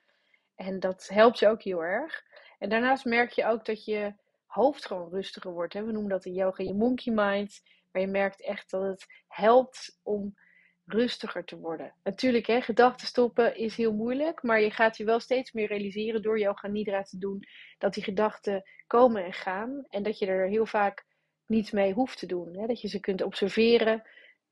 En 0.55 0.79
dat 0.79 1.07
helpt 1.07 1.39
je 1.39 1.47
ook 1.47 1.61
heel 1.61 1.83
erg. 1.83 2.23
En 2.59 2.69
daarnaast 2.69 3.05
merk 3.05 3.31
je 3.31 3.45
ook 3.45 3.65
dat 3.65 3.85
je 3.85 4.13
hoofd 4.45 4.85
gewoon 4.85 5.11
rustiger 5.11 5.51
wordt. 5.51 5.73
Hè? 5.73 5.83
We 5.83 5.91
noemen 5.91 6.09
dat 6.09 6.25
in 6.25 6.33
yoga 6.33 6.63
je 6.63 6.73
monkey 6.73 7.13
mind. 7.13 7.61
Maar 7.91 8.01
je 8.01 8.07
merkt 8.07 8.41
echt 8.41 8.71
dat 8.71 8.81
het 8.81 9.05
helpt 9.27 9.99
om 10.03 10.35
rustiger 10.85 11.43
te 11.45 11.57
worden. 11.57 11.93
Natuurlijk, 12.03 12.45
hè, 12.45 12.61
gedachten 12.61 13.07
stoppen 13.07 13.55
is 13.57 13.75
heel 13.75 13.93
moeilijk, 13.93 14.43
maar 14.43 14.61
je 14.61 14.71
gaat 14.71 14.97
je 14.97 15.03
wel 15.03 15.19
steeds 15.19 15.51
meer 15.51 15.67
realiseren 15.67 16.21
door 16.21 16.39
yoga 16.39 16.67
nidra 16.67 17.01
te 17.01 17.17
doen 17.17 17.43
dat 17.77 17.93
die 17.93 18.03
gedachten 18.03 18.63
komen 18.87 19.25
en 19.25 19.33
gaan 19.33 19.85
en 19.89 20.03
dat 20.03 20.19
je 20.19 20.25
er 20.25 20.47
heel 20.47 20.65
vaak 20.65 21.05
niets 21.45 21.71
mee 21.71 21.93
hoeft 21.93 22.19
te 22.19 22.25
doen. 22.25 22.57
Hè? 22.57 22.67
Dat 22.67 22.81
je 22.81 22.87
ze 22.87 22.99
kunt 22.99 23.21
observeren. 23.21 24.03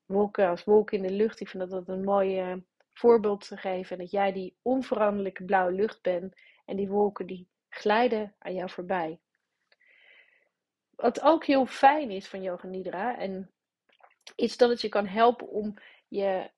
Wolken 0.05 0.47
als 0.47 0.63
wolken 0.63 0.97
in 0.97 1.03
de 1.03 1.13
lucht. 1.13 1.39
Ik 1.39 1.47
vind 1.47 1.69
dat 1.69 1.71
dat 1.71 1.95
een 1.95 2.03
mooi 2.03 2.41
uh, 2.41 2.55
voorbeeld 2.93 3.47
te 3.47 3.57
geven. 3.57 3.97
Dat 3.97 4.11
jij 4.11 4.31
die 4.31 4.55
onveranderlijke 4.61 5.43
blauwe 5.43 5.71
lucht 5.71 6.01
bent. 6.01 6.35
En 6.65 6.75
die 6.75 6.89
wolken 6.89 7.27
die 7.27 7.47
glijden 7.69 8.35
aan 8.39 8.53
jou 8.53 8.69
voorbij. 8.69 9.19
Wat 10.95 11.21
ook 11.21 11.45
heel 11.45 11.65
fijn 11.65 12.11
is 12.11 12.27
van 12.27 12.41
Yoga 12.41 12.67
Nidra. 12.67 13.17
En 13.17 13.51
is 14.35 14.57
dat 14.57 14.69
het 14.69 14.81
je 14.81 14.89
kan 14.89 15.07
helpen 15.07 15.47
om 15.47 15.73
je 16.13 16.49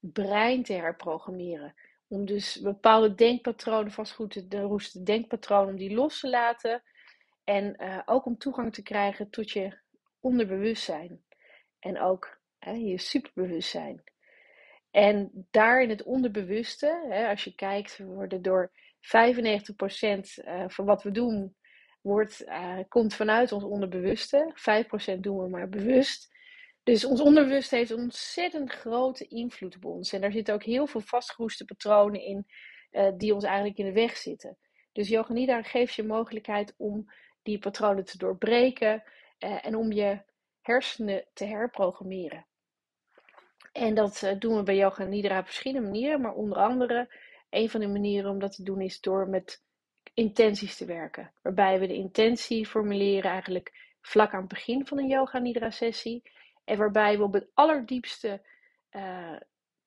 brein 0.00 0.62
te 0.62 0.72
herprogrammeren. 0.72 1.74
Om 2.08 2.24
dus 2.24 2.60
bepaalde 2.60 3.14
denkpatronen, 3.14 3.92
vastgoed 3.92 4.50
de 4.50 4.60
roeste 4.60 5.02
denkpatronen, 5.02 5.68
om 5.68 5.76
die 5.76 5.94
los 5.94 6.20
te 6.20 6.28
laten. 6.28 6.82
En 7.44 7.76
uh, 7.82 8.00
ook 8.04 8.26
om 8.26 8.38
toegang 8.38 8.72
te 8.74 8.82
krijgen 8.82 9.30
tot 9.30 9.50
je 9.50 9.78
onderbewustzijn. 10.20 11.24
En 11.78 12.00
ook 12.00 12.40
hè, 12.58 12.72
je 12.72 12.98
superbewustzijn. 12.98 14.02
En 14.90 15.46
daar 15.50 15.82
in 15.82 15.88
het 15.88 16.02
onderbewuste, 16.02 17.06
hè, 17.08 17.28
als 17.28 17.44
je 17.44 17.54
kijkt, 17.54 17.98
worden 17.98 18.42
door 18.42 18.72
95% 19.00 19.08
uh, 20.44 20.64
van 20.68 20.84
wat 20.84 21.02
we 21.02 21.10
doen, 21.10 21.56
wordt, 22.00 22.44
uh, 22.46 22.78
komt 22.88 23.14
vanuit 23.14 23.52
ons 23.52 23.64
onderbewuste. 23.64 24.54
5% 25.16 25.18
doen 25.20 25.38
we 25.38 25.48
maar 25.48 25.68
bewust. 25.68 26.31
Dus 26.82 27.04
ons 27.04 27.20
onderbewust 27.20 27.70
heeft 27.70 27.90
een 27.90 27.98
ontzettend 27.98 28.70
grote 28.70 29.26
invloed 29.26 29.76
op 29.76 29.84
ons. 29.84 30.12
En 30.12 30.20
daar 30.20 30.32
zitten 30.32 30.54
ook 30.54 30.62
heel 30.62 30.86
veel 30.86 31.00
vastgeroeste 31.00 31.64
patronen 31.64 32.20
in 32.20 32.46
uh, 32.92 33.10
die 33.16 33.34
ons 33.34 33.44
eigenlijk 33.44 33.78
in 33.78 33.84
de 33.84 33.92
weg 33.92 34.16
zitten. 34.16 34.58
Dus 34.92 35.08
Yoga 35.08 35.32
Nidra 35.32 35.62
geeft 35.62 35.94
je 35.94 36.04
mogelijkheid 36.04 36.74
om 36.76 37.12
die 37.42 37.58
patronen 37.58 38.04
te 38.04 38.18
doorbreken 38.18 39.02
uh, 39.38 39.66
en 39.66 39.76
om 39.76 39.92
je 39.92 40.22
hersenen 40.60 41.24
te 41.32 41.44
herprogrammeren. 41.44 42.46
En 43.72 43.94
dat 43.94 44.22
uh, 44.22 44.38
doen 44.38 44.56
we 44.56 44.62
bij 44.62 44.76
Yoga 44.76 45.04
Nidra 45.04 45.38
op 45.38 45.44
verschillende 45.44 45.88
manieren, 45.88 46.20
maar 46.20 46.34
onder 46.34 46.58
andere 46.58 47.14
een 47.50 47.70
van 47.70 47.80
de 47.80 47.88
manieren 47.88 48.30
om 48.30 48.38
dat 48.38 48.54
te 48.54 48.62
doen 48.62 48.80
is 48.80 49.00
door 49.00 49.28
met 49.28 49.62
intenties 50.14 50.76
te 50.76 50.84
werken. 50.84 51.32
Waarbij 51.42 51.80
we 51.80 51.86
de 51.86 51.94
intentie 51.94 52.66
formuleren 52.66 53.30
eigenlijk 53.30 53.96
vlak 54.00 54.32
aan 54.32 54.40
het 54.40 54.48
begin 54.48 54.86
van 54.86 54.98
een 54.98 55.08
Yoga 55.08 55.38
Nidra 55.38 55.70
sessie. 55.70 56.22
En 56.64 56.78
waarbij 56.78 57.16
we 57.16 57.22
op 57.22 57.32
het 57.32 57.50
allerdiepste 57.54 58.42
uh, 58.90 59.36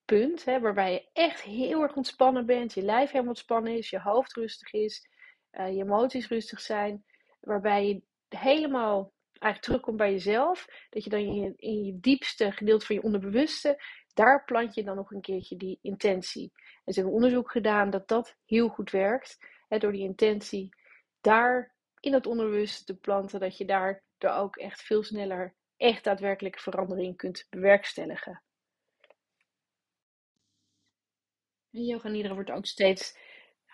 punt, 0.06 0.46
hè, 0.46 0.60
waarbij 0.60 0.92
je 0.92 1.10
echt 1.14 1.42
heel 1.42 1.82
erg 1.82 1.96
ontspannen 1.96 2.46
bent, 2.46 2.74
je 2.74 2.82
lijf 2.82 3.10
helemaal 3.10 3.30
ontspannen 3.30 3.78
is, 3.78 3.90
je 3.90 4.00
hoofd 4.00 4.34
rustig 4.34 4.74
is, 4.74 5.10
uh, 5.52 5.76
je 5.76 5.84
emoties 5.84 6.28
rustig 6.28 6.62
zijn, 6.62 7.06
waarbij 7.40 7.88
je 7.88 8.02
helemaal 8.38 9.14
eigenlijk 9.28 9.62
terugkomt 9.62 9.98
bij 9.98 10.12
jezelf, 10.12 10.68
dat 10.90 11.04
je 11.04 11.10
dan 11.10 11.20
in 11.58 11.84
je, 11.84 12.00
diepste 12.00 12.52
gedeelte 12.52 12.86
van 12.86 12.96
je 12.96 13.04
onderbewuste, 13.04 13.84
daar 14.14 14.44
plant 14.44 14.76
je 14.76 14.84
dan 14.84 14.96
nog 14.96 15.12
een 15.12 15.22
keertje 15.22 15.58
die 15.58 15.80
intentie. 15.82 16.52
En 16.84 16.94
ze 16.94 17.00
hebben 17.00 17.16
onderzoek 17.16 17.52
gedaan 17.52 17.90
dat 17.90 18.08
dat 18.08 18.36
heel 18.46 18.68
goed 18.68 18.92
werkt, 18.92 19.38
hè, 19.68 19.78
door 19.78 19.92
die 19.92 20.04
intentie 20.04 20.76
daar 21.22 21.76
in 22.00 22.14
het 22.14 22.28
onderbewuste 22.28 22.84
te 22.84 22.96
planten, 22.96 23.40
dat 23.40 23.58
je 23.58 23.66
daar 23.66 24.04
ook 24.20 24.56
echt 24.56 24.82
veel 24.82 25.04
sneller 25.04 25.56
echt 25.78 26.04
daadwerkelijke 26.04 26.60
verandering 26.60 27.18
kunt 27.18 27.48
bewerkstelligen. 27.50 28.42
Yoga 31.70 32.10
Nidra 32.10 32.34
wordt 32.34 32.52
ook 32.52 32.66
steeds 32.66 33.18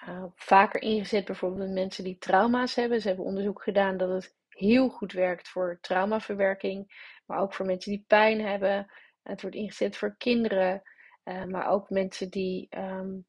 uh, 0.08 0.26
vaker 0.36 0.82
ingezet, 0.82 1.26
bijvoorbeeld 1.26 1.62
met 1.62 1.72
mensen 1.72 2.04
die 2.04 2.18
trauma's 2.18 2.76
hebben. 2.76 3.02
Ze 3.02 3.08
hebben 3.08 3.26
onderzoek 3.26 3.64
gedaan 3.64 3.98
dat 3.98 4.10
het 4.10 4.36
heel 4.48 4.90
goed 4.90 5.12
werkt 5.12 5.50
voor 5.50 5.78
traumaverwerking, 5.82 7.10
maar 7.26 7.40
ook 7.40 7.54
voor 7.54 7.66
mensen 7.66 7.92
die 7.92 8.04
pijn 8.08 8.42
hebben. 8.42 8.92
Het 9.24 9.42
wordt 9.42 9.56
ingezet 9.56 9.98
voor 9.98 10.16
kinderen, 10.18 10.82
uh, 11.24 11.44
maar 11.44 11.68
ook 11.68 11.90
mensen 11.90 12.30
die, 12.30 12.68
um, 12.78 13.26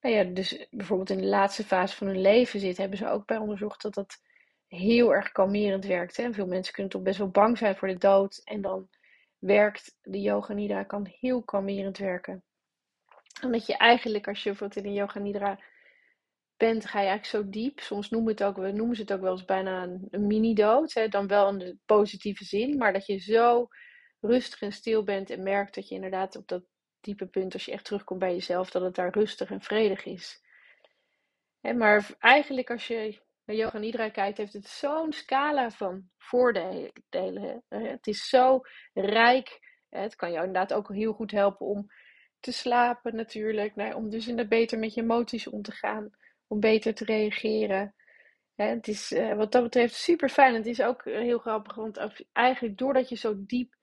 nou 0.00 0.14
ja, 0.14 0.24
dus 0.24 0.66
bijvoorbeeld 0.70 1.10
in 1.10 1.20
de 1.20 1.26
laatste 1.26 1.64
fase 1.64 1.96
van 1.96 2.06
hun 2.06 2.20
leven 2.20 2.60
zitten, 2.60 2.80
hebben 2.80 2.98
ze 2.98 3.08
ook 3.08 3.26
bij 3.26 3.36
onderzocht 3.36 3.82
dat 3.82 3.94
dat 3.94 4.20
heel 4.68 5.14
erg 5.14 5.32
kalmerend 5.32 5.84
werkt. 5.84 6.16
Hè? 6.16 6.32
Veel 6.32 6.46
mensen 6.46 6.74
kunnen 6.74 6.92
toch 6.92 7.02
best 7.02 7.18
wel 7.18 7.30
bang 7.30 7.58
zijn 7.58 7.76
voor 7.76 7.88
de 7.88 7.98
dood 7.98 8.40
en 8.44 8.60
dan 8.60 8.88
werkt 9.38 9.96
de 10.02 10.20
yoga 10.20 10.52
nidra 10.52 10.82
kan 10.82 11.06
heel 11.20 11.42
kalmerend 11.42 11.98
werken 11.98 12.42
omdat 13.42 13.66
je 13.66 13.76
eigenlijk, 13.76 14.28
als 14.28 14.42
je 14.42 14.48
bijvoorbeeld 14.48 14.84
in 14.84 14.90
een 14.90 14.96
yoga 14.96 15.18
nidra 15.18 15.58
bent, 16.56 16.86
ga 16.86 17.00
je 17.00 17.06
eigenlijk 17.06 17.44
zo 17.44 17.50
diep. 17.50 17.80
Soms 17.80 18.10
noemen, 18.10 18.30
het 18.30 18.42
ook, 18.42 18.56
we 18.56 18.70
noemen 18.72 18.96
ze 18.96 19.02
het 19.02 19.12
ook 19.12 19.20
wel 19.20 19.32
eens 19.32 19.44
bijna 19.44 19.82
een, 19.82 20.26
mini-dood. 20.26 21.10
Dan 21.10 21.26
wel 21.26 21.48
in 21.48 21.58
de 21.58 21.76
positieve 21.86 22.44
zin. 22.44 22.76
Maar 22.76 22.92
dat 22.92 23.06
je 23.06 23.18
zo 23.18 23.68
rustig 24.20 24.60
en 24.60 24.72
stil 24.72 25.02
bent 25.04 25.30
en 25.30 25.42
merkt 25.42 25.74
dat 25.74 25.88
je 25.88 25.94
inderdaad 25.94 26.36
op 26.36 26.48
dat 26.48 26.62
diepe 27.00 27.26
punt, 27.26 27.52
als 27.52 27.64
je 27.64 27.72
echt 27.72 27.84
terugkomt 27.84 28.20
bij 28.20 28.32
jezelf, 28.32 28.70
dat 28.70 28.82
het 28.82 28.94
daar 28.94 29.12
rustig 29.12 29.50
en 29.50 29.60
vredig 29.60 30.04
is. 30.04 30.42
maar 31.60 32.10
eigenlijk 32.18 32.70
als 32.70 32.86
je 32.86 33.20
naar 33.48 33.56
yoga 33.56 33.78
nidra 33.78 34.08
kijkt, 34.08 34.38
heeft 34.38 34.52
het 34.52 34.66
zo'n 34.66 35.12
scala 35.12 35.70
van 35.70 36.08
voordelen. 36.18 37.62
Het 37.68 38.06
is 38.06 38.28
zo 38.28 38.60
rijk. 38.94 39.76
Het 39.88 40.16
kan 40.16 40.32
jou 40.32 40.46
inderdaad 40.46 40.78
ook 40.78 40.92
heel 40.92 41.12
goed 41.12 41.30
helpen 41.30 41.66
om 41.66 41.86
te 42.40 42.52
slapen 42.52 43.16
natuurlijk. 43.16 43.76
Nou, 43.76 43.94
om 43.94 44.10
dus 44.10 44.28
inderdaad 44.28 44.58
beter 44.58 44.78
met 44.78 44.94
je 44.94 45.00
emoties 45.00 45.46
om 45.46 45.62
te 45.62 45.72
gaan. 45.72 46.10
Om 46.46 46.60
beter 46.60 46.94
te 46.94 47.04
reageren. 47.04 47.94
het 48.54 48.88
is 48.88 49.14
wat 49.36 49.52
dat 49.52 49.62
betreft 49.62 49.94
super 49.94 50.28
fijn. 50.28 50.54
Het 50.54 50.66
is 50.66 50.82
ook 50.82 51.04
heel 51.04 51.38
grappig, 51.38 51.74
want 51.74 52.24
eigenlijk 52.32 52.78
doordat 52.78 53.08
je 53.08 53.16
zo 53.16 53.34
diep, 53.36 53.74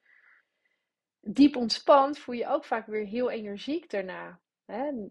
diep 1.20 1.56
ontspant, 1.56 2.20
voel 2.20 2.36
je 2.36 2.48
ook 2.48 2.66
vaak 2.66 2.86
weer 2.86 3.06
heel 3.06 3.30
energiek 3.30 3.90
daarna. 3.90 4.40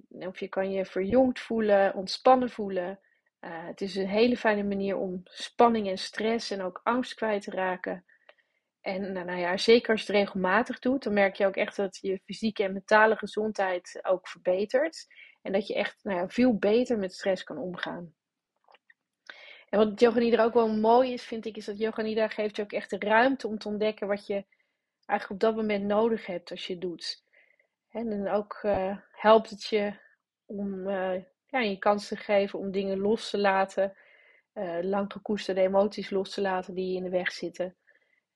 Of 0.08 0.40
je 0.40 0.48
kan 0.48 0.70
je 0.70 0.84
verjongd 0.84 1.40
voelen, 1.40 1.94
ontspannen 1.94 2.50
voelen. 2.50 2.98
Uh, 3.44 3.66
het 3.66 3.80
is 3.80 3.96
een 3.96 4.08
hele 4.08 4.36
fijne 4.36 4.62
manier 4.62 4.96
om 4.96 5.20
spanning 5.24 5.88
en 5.88 5.98
stress 5.98 6.50
en 6.50 6.62
ook 6.62 6.80
angst 6.82 7.14
kwijt 7.14 7.42
te 7.42 7.50
raken. 7.50 8.04
En 8.80 9.12
nou, 9.12 9.26
nou 9.26 9.38
ja, 9.38 9.56
zeker 9.56 9.90
als 9.90 10.00
je 10.00 10.06
het 10.06 10.16
regelmatig 10.16 10.78
doet, 10.78 11.02
dan 11.02 11.12
merk 11.12 11.36
je 11.36 11.46
ook 11.46 11.56
echt 11.56 11.76
dat 11.76 11.98
je 12.00 12.20
fysieke 12.24 12.62
en 12.62 12.72
mentale 12.72 13.16
gezondheid 13.16 13.98
ook 14.02 14.28
verbetert. 14.28 15.06
En 15.42 15.52
dat 15.52 15.66
je 15.66 15.74
echt 15.74 16.04
nou 16.04 16.18
ja, 16.18 16.28
veel 16.28 16.58
beter 16.58 16.98
met 16.98 17.14
stress 17.14 17.44
kan 17.44 17.58
omgaan. 17.58 18.14
En 19.68 19.78
wat 19.78 20.00
Yoga 20.00 20.18
Nidra 20.18 20.44
ook 20.44 20.54
wel 20.54 20.68
mooi 20.68 21.12
is, 21.12 21.24
vind 21.24 21.46
ik, 21.46 21.56
is 21.56 21.64
dat 21.64 21.78
Yoga 21.78 22.02
Nidra 22.02 22.28
geeft 22.28 22.56
je 22.56 22.62
ook 22.62 22.72
echt 22.72 22.90
de 22.90 22.98
ruimte 22.98 23.48
om 23.48 23.58
te 23.58 23.68
ontdekken 23.68 24.06
wat 24.06 24.26
je 24.26 24.44
eigenlijk 25.06 25.30
op 25.30 25.40
dat 25.40 25.56
moment 25.56 25.84
nodig 25.84 26.26
hebt 26.26 26.50
als 26.50 26.66
je 26.66 26.72
het 26.72 26.82
doet. 26.82 27.22
En 27.90 28.10
dan 28.10 28.28
ook 28.28 28.60
uh, 28.62 28.96
helpt 29.10 29.50
het 29.50 29.64
je 29.64 29.94
om 30.46 30.88
uh, 30.88 31.22
ja, 31.54 31.60
je 31.60 31.78
kans 31.78 32.08
te 32.08 32.16
geven 32.16 32.58
om 32.58 32.70
dingen 32.70 32.98
los 32.98 33.30
te 33.30 33.38
laten, 33.38 33.96
uh, 34.54 34.78
lang 34.82 35.12
gekoesterde 35.12 35.60
emoties 35.60 36.10
los 36.10 36.34
te 36.34 36.40
laten 36.40 36.74
die 36.74 36.90
je 36.90 36.96
in 36.96 37.02
de 37.02 37.08
weg 37.10 37.32
zitten. 37.32 37.76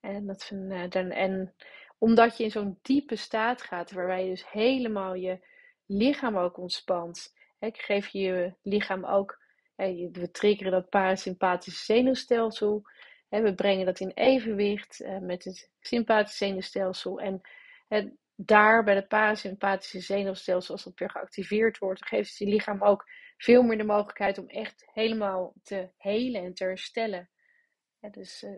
En, 0.01 0.27
dat 0.27 0.51
uh, 0.55 0.89
dan, 0.89 1.11
en 1.11 1.55
omdat 1.99 2.37
je 2.37 2.45
in 2.45 2.51
zo'n 2.51 2.79
diepe 2.83 3.17
staat 3.17 3.63
gaat, 3.63 3.93
waarbij 3.93 4.25
je 4.25 4.31
dus 4.31 4.51
helemaal 4.51 5.15
je 5.15 5.39
lichaam 5.87 6.37
ook 6.37 6.59
ontspant. 6.59 7.35
Ik 7.59 7.77
geef 7.77 8.09
je 8.09 8.55
lichaam 8.63 9.05
ook, 9.05 9.43
hè, 9.77 10.09
we 10.13 10.31
triggeren 10.31 10.73
dat 10.73 10.89
parasympathische 10.89 11.85
zenuwstelsel. 11.85 12.83
Hè, 13.29 13.43
we 13.43 13.55
brengen 13.55 13.87
dat 13.87 14.01
in 14.01 14.13
evenwicht 14.15 15.01
uh, 15.01 15.19
met 15.19 15.45
het 15.45 15.71
sympathische 15.81 16.45
zenuwstelsel. 16.45 17.21
En 17.21 17.43
daar 18.41 18.85
bij 18.85 18.95
het 18.95 19.09
parasympathische 19.09 20.01
zenuwstelsel, 20.01 20.75
als 20.75 20.85
dat 20.85 20.99
weer 20.99 21.11
geactiveerd 21.11 21.79
wordt, 21.79 22.07
geeft 22.07 22.37
je 22.37 22.47
lichaam 22.47 22.83
ook 22.83 23.05
veel 23.37 23.63
meer 23.63 23.79
de 23.79 23.85
mogelijkheid 23.85 24.39
om 24.39 24.49
echt 24.49 24.85
helemaal 24.93 25.55
te 25.63 25.91
helen 25.97 26.43
en 26.43 26.55
te 26.55 26.65
herstellen. 26.65 27.31
dus 28.11 28.43
uh, 28.43 28.57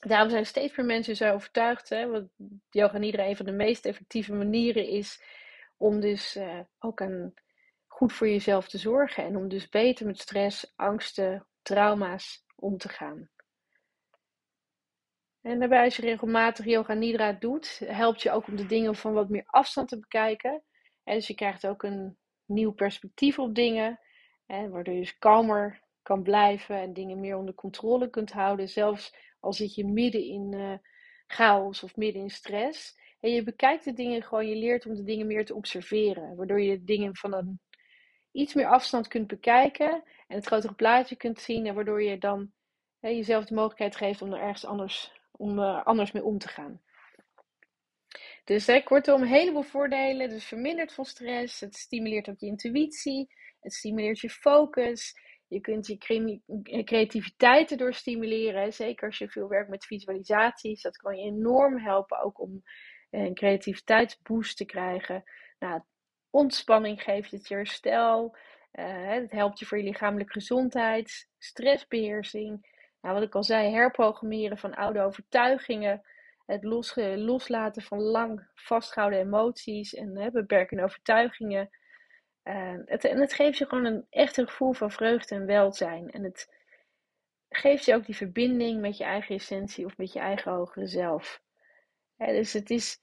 daarom 0.00 0.30
zijn 0.30 0.46
steeds 0.46 0.76
meer 0.76 0.86
mensen 0.86 1.16
zo 1.16 1.32
overtuigd, 1.32 1.88
hè, 1.88 2.06
want 2.06 2.30
yoga 2.70 2.98
nidra 2.98 3.26
een 3.26 3.36
van 3.36 3.46
de 3.46 3.52
meest 3.52 3.86
effectieve 3.86 4.32
manieren 4.32 4.86
is 4.86 5.22
om 5.76 6.00
dus 6.00 6.36
uh, 6.36 6.60
ook 6.78 7.00
een, 7.00 7.34
goed 7.86 8.12
voor 8.12 8.28
jezelf 8.28 8.68
te 8.68 8.78
zorgen 8.78 9.24
en 9.24 9.36
om 9.36 9.48
dus 9.48 9.68
beter 9.68 10.06
met 10.06 10.18
stress, 10.18 10.72
angsten, 10.76 11.46
trauma's 11.62 12.44
om 12.56 12.78
te 12.78 12.88
gaan. 12.88 13.30
En 15.42 15.58
daarbij 15.58 15.84
als 15.84 15.96
je 15.96 16.02
regelmatig 16.02 16.64
yoga 16.64 16.94
nidra 16.94 17.32
doet, 17.32 17.80
helpt 17.84 18.22
je 18.22 18.30
ook 18.30 18.46
om 18.46 18.56
de 18.56 18.66
dingen 18.66 18.94
van 18.94 19.12
wat 19.12 19.28
meer 19.28 19.44
afstand 19.46 19.88
te 19.88 19.98
bekijken. 19.98 20.62
En 21.04 21.14
dus 21.14 21.26
je 21.26 21.34
krijgt 21.34 21.66
ook 21.66 21.82
een 21.82 22.16
nieuw 22.46 22.72
perspectief 22.72 23.38
op 23.38 23.54
dingen, 23.54 24.00
hè, 24.46 24.68
waardoor 24.68 24.94
je 24.94 25.00
dus 25.00 25.18
kalmer 25.18 25.80
kan 26.02 26.22
blijven 26.22 26.76
en 26.76 26.92
dingen 26.92 27.20
meer 27.20 27.36
onder 27.36 27.54
controle 27.54 28.10
kunt 28.10 28.32
houden, 28.32 28.68
zelfs 28.68 29.14
al 29.40 29.52
zit 29.52 29.74
je 29.74 29.86
midden 29.86 30.24
in 30.24 30.52
uh, 30.52 30.74
chaos 31.26 31.82
of 31.82 31.96
midden 31.96 32.22
in 32.22 32.30
stress. 32.30 33.00
En 33.20 33.30
je 33.30 33.42
bekijkt 33.42 33.84
de 33.84 33.92
dingen 33.92 34.22
gewoon, 34.22 34.48
je 34.48 34.56
leert 34.56 34.86
om 34.86 34.94
de 34.94 35.02
dingen 35.02 35.26
meer 35.26 35.44
te 35.44 35.54
observeren. 35.54 36.36
Waardoor 36.36 36.60
je 36.60 36.78
de 36.78 36.84
dingen 36.84 37.16
van 37.16 37.34
een 37.34 37.60
iets 38.32 38.54
meer 38.54 38.66
afstand 38.66 39.08
kunt 39.08 39.26
bekijken 39.26 40.02
en 40.26 40.36
het 40.36 40.46
grotere 40.46 40.74
plaatje 40.74 41.16
kunt 41.16 41.40
zien. 41.40 41.66
En 41.66 41.74
waardoor 41.74 42.02
je 42.02 42.18
dan 42.18 42.52
hè, 43.00 43.08
jezelf 43.08 43.44
de 43.44 43.54
mogelijkheid 43.54 43.96
geeft 43.96 44.22
om 44.22 44.32
er 44.32 44.40
ergens 44.40 44.64
anders, 44.64 45.21
om, 45.42 45.58
uh, 45.58 45.84
anders 45.84 46.12
mee 46.12 46.24
om 46.24 46.38
te 46.38 46.48
gaan. 46.48 46.80
Dus 48.44 48.66
hè, 48.66 48.82
kortom, 48.82 49.22
een 49.22 49.28
heleboel 49.28 49.62
voordelen. 49.62 50.28
Dus 50.28 50.44
vermindert 50.44 50.92
van 50.92 51.04
stress. 51.04 51.60
Het 51.60 51.76
stimuleert 51.76 52.28
ook 52.28 52.38
je 52.38 52.46
intuïtie. 52.46 53.34
Het 53.60 53.72
stimuleert 53.72 54.20
je 54.20 54.30
focus. 54.30 55.14
Je 55.48 55.60
kunt 55.60 55.86
je 55.86 55.98
creativiteit 56.84 57.70
erdoor 57.70 57.94
stimuleren. 57.94 58.72
Zeker 58.72 59.06
als 59.06 59.18
je 59.18 59.28
veel 59.28 59.48
werkt 59.48 59.70
met 59.70 59.86
visualisaties. 59.86 60.82
Dat 60.82 60.96
kan 60.96 61.16
je 61.16 61.22
enorm 61.22 61.78
helpen 61.78 62.20
ook 62.22 62.40
om 62.40 62.62
een 63.10 63.34
creativiteitsboost 63.34 64.56
te 64.56 64.64
krijgen. 64.64 65.22
Nou, 65.58 65.80
ontspanning 66.30 67.02
geeft 67.02 67.30
het 67.30 67.48
je 67.48 67.54
herstel. 67.54 68.36
Uh, 68.72 69.08
het 69.08 69.30
helpt 69.30 69.58
je 69.58 69.66
voor 69.66 69.78
je 69.78 69.84
lichamelijke 69.84 70.32
gezondheid. 70.32 71.28
Stressbeheersing. 71.38 72.71
Nou, 73.02 73.14
wat 73.14 73.22
ik 73.22 73.34
al 73.34 73.44
zei, 73.44 73.70
herprogrammeren 73.70 74.58
van 74.58 74.74
oude 74.74 75.00
overtuigingen. 75.00 76.02
het 76.46 76.64
los, 76.64 76.94
loslaten 77.14 77.82
van 77.82 78.00
lang 78.00 78.50
vastgehouden 78.54 79.20
emoties 79.20 79.94
en 79.94 80.18
uh, 80.18 80.30
beperkende 80.30 80.82
overtuigingen. 80.82 81.70
Het, 82.84 83.04
en 83.04 83.20
het 83.20 83.32
geeft 83.32 83.58
je 83.58 83.66
gewoon 83.66 83.84
een 83.84 84.06
echt 84.10 84.34
gevoel 84.34 84.72
van 84.72 84.90
vreugde 84.90 85.34
en 85.34 85.46
welzijn. 85.46 86.10
En 86.10 86.24
het 86.24 86.48
geeft 87.48 87.84
je 87.84 87.94
ook 87.94 88.06
die 88.06 88.16
verbinding 88.16 88.80
met 88.80 88.96
je 88.96 89.04
eigen 89.04 89.34
essentie 89.34 89.84
of 89.84 89.96
met 89.96 90.12
je 90.12 90.18
eigen 90.18 90.52
hogere 90.52 90.86
zelf. 90.86 91.42
dus 92.16 92.52
het 92.52 92.70
is 92.70 93.00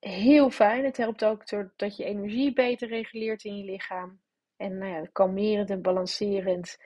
heel 0.00 0.50
fijn. 0.50 0.84
Het 0.84 0.96
helpt 0.96 1.24
ook 1.24 1.48
doordat 1.48 1.96
je 1.96 2.04
energie 2.04 2.52
beter 2.52 2.88
reguleert 2.88 3.44
in 3.44 3.56
je 3.56 3.64
lichaam. 3.64 4.20
En 4.56 4.78
nou 4.78 4.92
ja, 4.92 5.08
kalmerend 5.12 5.70
en 5.70 5.82
balancerend. 5.82 6.76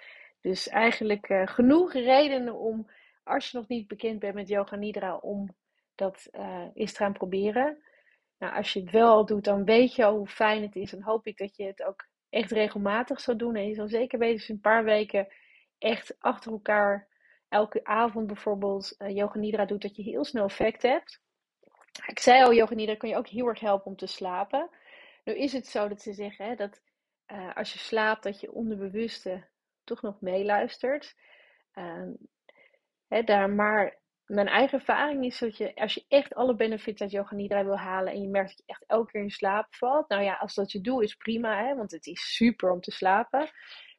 Dus 0.40 0.68
eigenlijk 0.68 1.28
uh, 1.28 1.46
genoeg 1.46 1.92
redenen 1.92 2.54
om, 2.54 2.90
als 3.24 3.50
je 3.50 3.58
nog 3.58 3.68
niet 3.68 3.88
bekend 3.88 4.18
bent 4.18 4.34
met 4.34 4.48
Yoga 4.48 4.76
Nidra, 4.76 5.16
om 5.16 5.56
dat 5.94 6.28
uh, 6.32 6.66
eens 6.74 6.92
te 6.92 6.98
gaan 6.98 7.12
proberen. 7.12 7.82
Nou, 8.38 8.54
als 8.56 8.72
je 8.72 8.80
het 8.80 8.90
wel 8.90 9.26
doet, 9.26 9.44
dan 9.44 9.64
weet 9.64 9.94
je 9.94 10.04
al 10.04 10.16
hoe 10.16 10.26
fijn 10.26 10.62
het 10.62 10.76
is. 10.76 10.92
En 10.92 11.02
hoop 11.02 11.26
ik 11.26 11.36
dat 11.36 11.56
je 11.56 11.64
het 11.64 11.82
ook 11.82 12.08
echt 12.30 12.50
regelmatig 12.50 13.20
zal 13.20 13.36
doen. 13.36 13.56
En 13.56 13.66
je 13.66 13.74
zal 13.74 13.88
zeker 13.88 14.18
weten, 14.18 14.54
een 14.54 14.60
paar 14.60 14.84
weken 14.84 15.28
echt 15.78 16.16
achter 16.18 16.52
elkaar, 16.52 17.08
elke 17.48 17.84
avond 17.84 18.26
bijvoorbeeld, 18.26 18.94
uh, 18.98 19.16
Yoga 19.16 19.38
Nidra 19.38 19.64
doet, 19.64 19.82
dat 19.82 19.96
je 19.96 20.02
heel 20.02 20.24
snel 20.24 20.44
effect 20.44 20.82
hebt. 20.82 21.22
Ik 22.06 22.18
zei 22.18 22.42
al, 22.42 22.54
Yoga 22.54 22.74
Nidra 22.74 22.94
kan 22.94 23.08
je 23.08 23.16
ook 23.16 23.28
heel 23.28 23.46
erg 23.46 23.60
helpen 23.60 23.86
om 23.86 23.96
te 23.96 24.06
slapen. 24.06 24.70
Nu 25.24 25.34
is 25.34 25.52
het 25.52 25.66
zo 25.66 25.88
dat 25.88 26.00
ze 26.00 26.12
zeggen 26.12 26.46
hè, 26.46 26.54
dat 26.54 26.82
als 27.54 27.72
je 27.72 27.78
slaapt, 27.78 28.22
dat 28.22 28.40
je 28.40 28.52
onderbewuste 28.52 29.48
toch 29.94 30.02
nog 30.02 30.20
meeluistert. 30.20 31.14
Uh, 31.74 32.08
hè, 33.08 33.22
daar, 33.22 33.50
maar 33.50 33.98
mijn 34.30 34.48
eigen 34.48 34.78
ervaring 34.78 35.24
is 35.24 35.38
dat 35.38 35.56
je, 35.56 35.74
als 35.74 35.94
je 35.94 36.04
echt 36.08 36.34
alle 36.34 36.54
benefits 36.54 37.00
uit 37.00 37.10
yoga 37.10 37.34
nidra 37.34 37.64
wil 37.64 37.78
halen 37.78 38.12
en 38.12 38.20
je 38.20 38.28
merkt 38.28 38.48
dat 38.48 38.58
je 38.58 38.72
echt 38.72 38.84
elke 38.86 39.10
keer 39.10 39.22
in 39.22 39.30
slaap 39.30 39.74
valt, 39.74 40.08
nou 40.08 40.22
ja, 40.22 40.34
als 40.34 40.54
dat 40.54 40.72
je 40.72 40.80
doel 40.80 41.00
is, 41.00 41.14
prima, 41.14 41.64
hè, 41.66 41.74
want 41.74 41.90
het 41.90 42.06
is 42.06 42.34
super 42.34 42.70
om 42.70 42.80
te 42.80 42.90
slapen. 42.90 43.50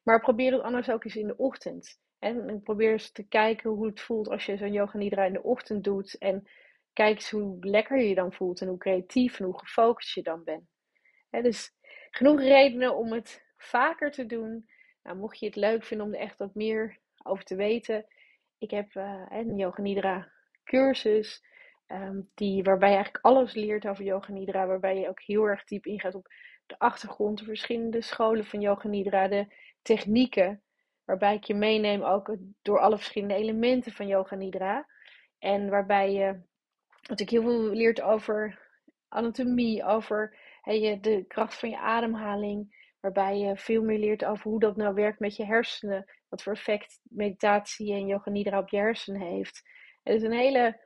Maar 0.02 0.20
probeer 0.20 0.52
het 0.52 0.62
anders 0.62 0.90
ook 0.90 1.04
eens 1.04 1.16
in 1.16 1.26
de 1.26 1.36
ochtend. 1.36 2.00
Hè, 2.18 2.28
en 2.28 2.62
probeer 2.62 2.92
eens 2.92 3.12
te 3.12 3.28
kijken 3.28 3.70
hoe 3.70 3.86
het 3.86 4.00
voelt 4.00 4.28
als 4.28 4.46
je 4.46 4.56
zo'n 4.56 4.72
yoga 4.72 4.98
nidra 4.98 5.24
in 5.24 5.32
de 5.32 5.42
ochtend 5.42 5.84
doet. 5.84 6.18
En 6.18 6.48
kijk 6.92 7.14
eens 7.14 7.30
hoe 7.30 7.56
lekker 7.60 7.98
je 7.98 8.08
je 8.08 8.14
dan 8.14 8.32
voelt 8.32 8.60
en 8.60 8.68
hoe 8.68 8.78
creatief 8.78 9.38
en 9.38 9.44
hoe 9.44 9.58
gefocust 9.58 10.14
je 10.14 10.22
dan 10.22 10.44
bent. 10.44 10.68
Hè, 11.30 11.42
dus 11.42 11.70
genoeg 12.10 12.40
redenen 12.40 12.96
om 12.96 13.12
het 13.12 13.44
vaker 13.56 14.10
te 14.10 14.26
doen. 14.26 14.66
Nou, 15.02 15.16
mocht 15.16 15.38
je 15.38 15.46
het 15.46 15.56
leuk 15.56 15.84
vinden 15.84 16.06
om 16.06 16.14
er 16.14 16.20
echt 16.20 16.38
wat 16.38 16.54
meer 16.54 16.98
over 17.22 17.44
te 17.44 17.54
weten, 17.54 18.06
ik 18.58 18.70
heb 18.70 18.94
uh, 18.94 19.26
een 19.28 19.56
Yoga 19.56 19.82
Nidra 19.82 20.32
cursus, 20.64 21.44
um, 21.86 22.30
die, 22.34 22.62
waarbij 22.62 22.88
je 22.88 22.94
eigenlijk 22.94 23.24
alles 23.24 23.54
leert 23.54 23.86
over 23.86 24.04
Yoga 24.04 24.32
Nidra, 24.32 24.66
waarbij 24.66 24.98
je 24.98 25.08
ook 25.08 25.20
heel 25.20 25.44
erg 25.44 25.64
diep 25.64 25.86
ingaat 25.86 26.14
op 26.14 26.26
de 26.66 26.78
achtergrond, 26.78 27.38
de 27.38 27.44
verschillende 27.44 28.02
scholen 28.02 28.44
van 28.44 28.60
Yoga 28.60 28.88
Nidra, 28.88 29.28
de 29.28 29.46
technieken, 29.82 30.62
waarbij 31.04 31.34
ik 31.34 31.44
je 31.44 31.54
meeneem 31.54 32.02
ook 32.02 32.36
door 32.62 32.78
alle 32.78 32.96
verschillende 32.96 33.34
elementen 33.34 33.92
van 33.92 34.06
Yoga 34.06 34.36
Nidra. 34.36 34.86
En 35.38 35.68
waarbij 35.70 36.12
je 36.12 36.40
natuurlijk 37.00 37.30
heel 37.30 37.42
veel 37.42 37.70
leert 37.72 38.00
over 38.00 38.60
anatomie, 39.08 39.84
over 39.84 40.38
hey, 40.62 40.98
de 41.00 41.24
kracht 41.28 41.54
van 41.54 41.70
je 41.70 41.78
ademhaling, 41.78 42.81
Waarbij 43.02 43.38
je 43.38 43.56
veel 43.56 43.82
meer 43.82 43.98
leert 43.98 44.24
over 44.24 44.50
hoe 44.50 44.60
dat 44.60 44.76
nou 44.76 44.94
werkt 44.94 45.18
met 45.18 45.36
je 45.36 45.44
hersenen. 45.44 46.10
Wat 46.28 46.42
voor 46.42 46.52
effect 46.52 47.00
meditatie 47.02 47.92
en 47.92 48.06
yoga 48.06 48.30
nidra 48.30 48.58
op 48.58 48.68
je 48.68 48.76
hersenen 48.76 49.20
heeft. 49.20 49.62
Het 50.02 50.14
is 50.14 50.22
een 50.22 50.32
hele 50.32 50.80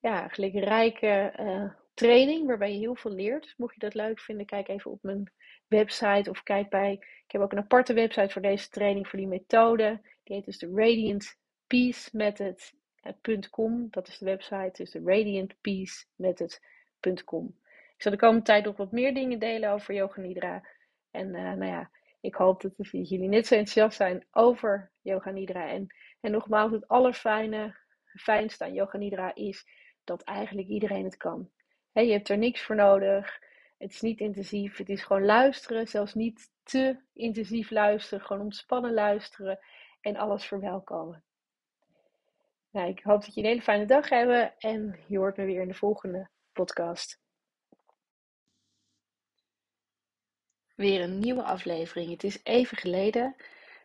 ja, 0.00 0.30
rijke 0.52 1.32
uh, 1.40 1.72
training 1.94 2.46
waarbij 2.46 2.72
je 2.72 2.78
heel 2.78 2.94
veel 2.94 3.10
leert. 3.10 3.54
Mocht 3.56 3.74
je 3.74 3.80
dat 3.80 3.94
leuk 3.94 4.20
vinden, 4.20 4.46
kijk 4.46 4.68
even 4.68 4.90
op 4.90 5.02
mijn 5.02 5.32
website 5.68 6.30
of 6.30 6.42
kijk 6.42 6.70
bij. 6.70 6.92
Ik 6.92 7.32
heb 7.32 7.40
ook 7.40 7.52
een 7.52 7.58
aparte 7.58 7.92
website 7.94 8.28
voor 8.32 8.42
deze 8.42 8.68
training, 8.68 9.08
voor 9.08 9.18
die 9.18 9.28
methode. 9.28 10.00
Die 10.24 10.36
heet 10.36 10.44
dus 10.44 10.58
de 10.58 10.70
Radiant 10.74 11.36
Peace 11.66 12.10
Method.com. 12.12 13.86
Dat 13.90 14.08
is 14.08 14.18
de 14.18 14.24
website, 14.24 14.70
dus 14.72 14.90
de 14.90 15.02
Radiant 15.04 15.60
Peace. 15.60 16.04
Ik 17.96 18.02
zal 18.02 18.12
de 18.12 18.18
komende 18.18 18.44
tijd 18.44 18.64
nog 18.64 18.76
wat 18.76 18.92
meer 18.92 19.14
dingen 19.14 19.38
delen 19.38 19.70
over 19.70 19.94
Yoga 19.94 20.20
Nidra. 20.20 20.62
En 21.16 21.34
uh, 21.34 21.52
nou 21.52 21.64
ja, 21.64 21.90
ik 22.20 22.34
hoop 22.34 22.60
dat 22.60 22.72
jullie 22.90 23.28
net 23.28 23.46
zo 23.46 23.54
enthousiast 23.54 23.96
zijn 23.96 24.26
over 24.30 24.90
Yoga 25.00 25.30
Nidra. 25.30 25.68
En, 25.68 25.86
en 26.20 26.30
nogmaals, 26.30 26.72
het 26.72 26.88
allerfijne, 26.88 27.76
fijnste 28.04 28.64
aan 28.64 28.72
Yoga 28.72 28.98
Nidra 28.98 29.34
is 29.34 29.66
dat 30.04 30.22
eigenlijk 30.22 30.68
iedereen 30.68 31.04
het 31.04 31.16
kan. 31.16 31.50
Je 31.92 32.12
hebt 32.12 32.28
er 32.28 32.38
niks 32.38 32.62
voor 32.62 32.76
nodig. 32.76 33.38
Het 33.78 33.90
is 33.90 34.00
niet 34.00 34.20
intensief. 34.20 34.76
Het 34.76 34.88
is 34.88 35.02
gewoon 35.02 35.24
luisteren. 35.24 35.86
Zelfs 35.86 36.14
niet 36.14 36.50
te 36.62 37.00
intensief 37.12 37.70
luisteren. 37.70 38.24
Gewoon 38.24 38.42
ontspannen 38.42 38.94
luisteren. 38.94 39.58
En 40.00 40.16
alles 40.16 40.44
verwelkomen. 40.44 41.22
Nou, 42.70 42.88
ik 42.88 43.00
hoop 43.02 43.24
dat 43.24 43.34
je 43.34 43.40
een 43.40 43.46
hele 43.46 43.62
fijne 43.62 43.86
dag 43.86 44.08
hebt. 44.08 44.54
En 44.58 44.98
je 45.06 45.18
hoort 45.18 45.36
me 45.36 45.44
weer 45.44 45.60
in 45.60 45.68
de 45.68 45.74
volgende 45.74 46.28
podcast. 46.52 47.20
Weer 50.76 51.00
een 51.00 51.18
nieuwe 51.18 51.42
aflevering. 51.42 52.10
Het 52.10 52.24
is 52.24 52.40
even 52.42 52.76
geleden. 52.76 53.34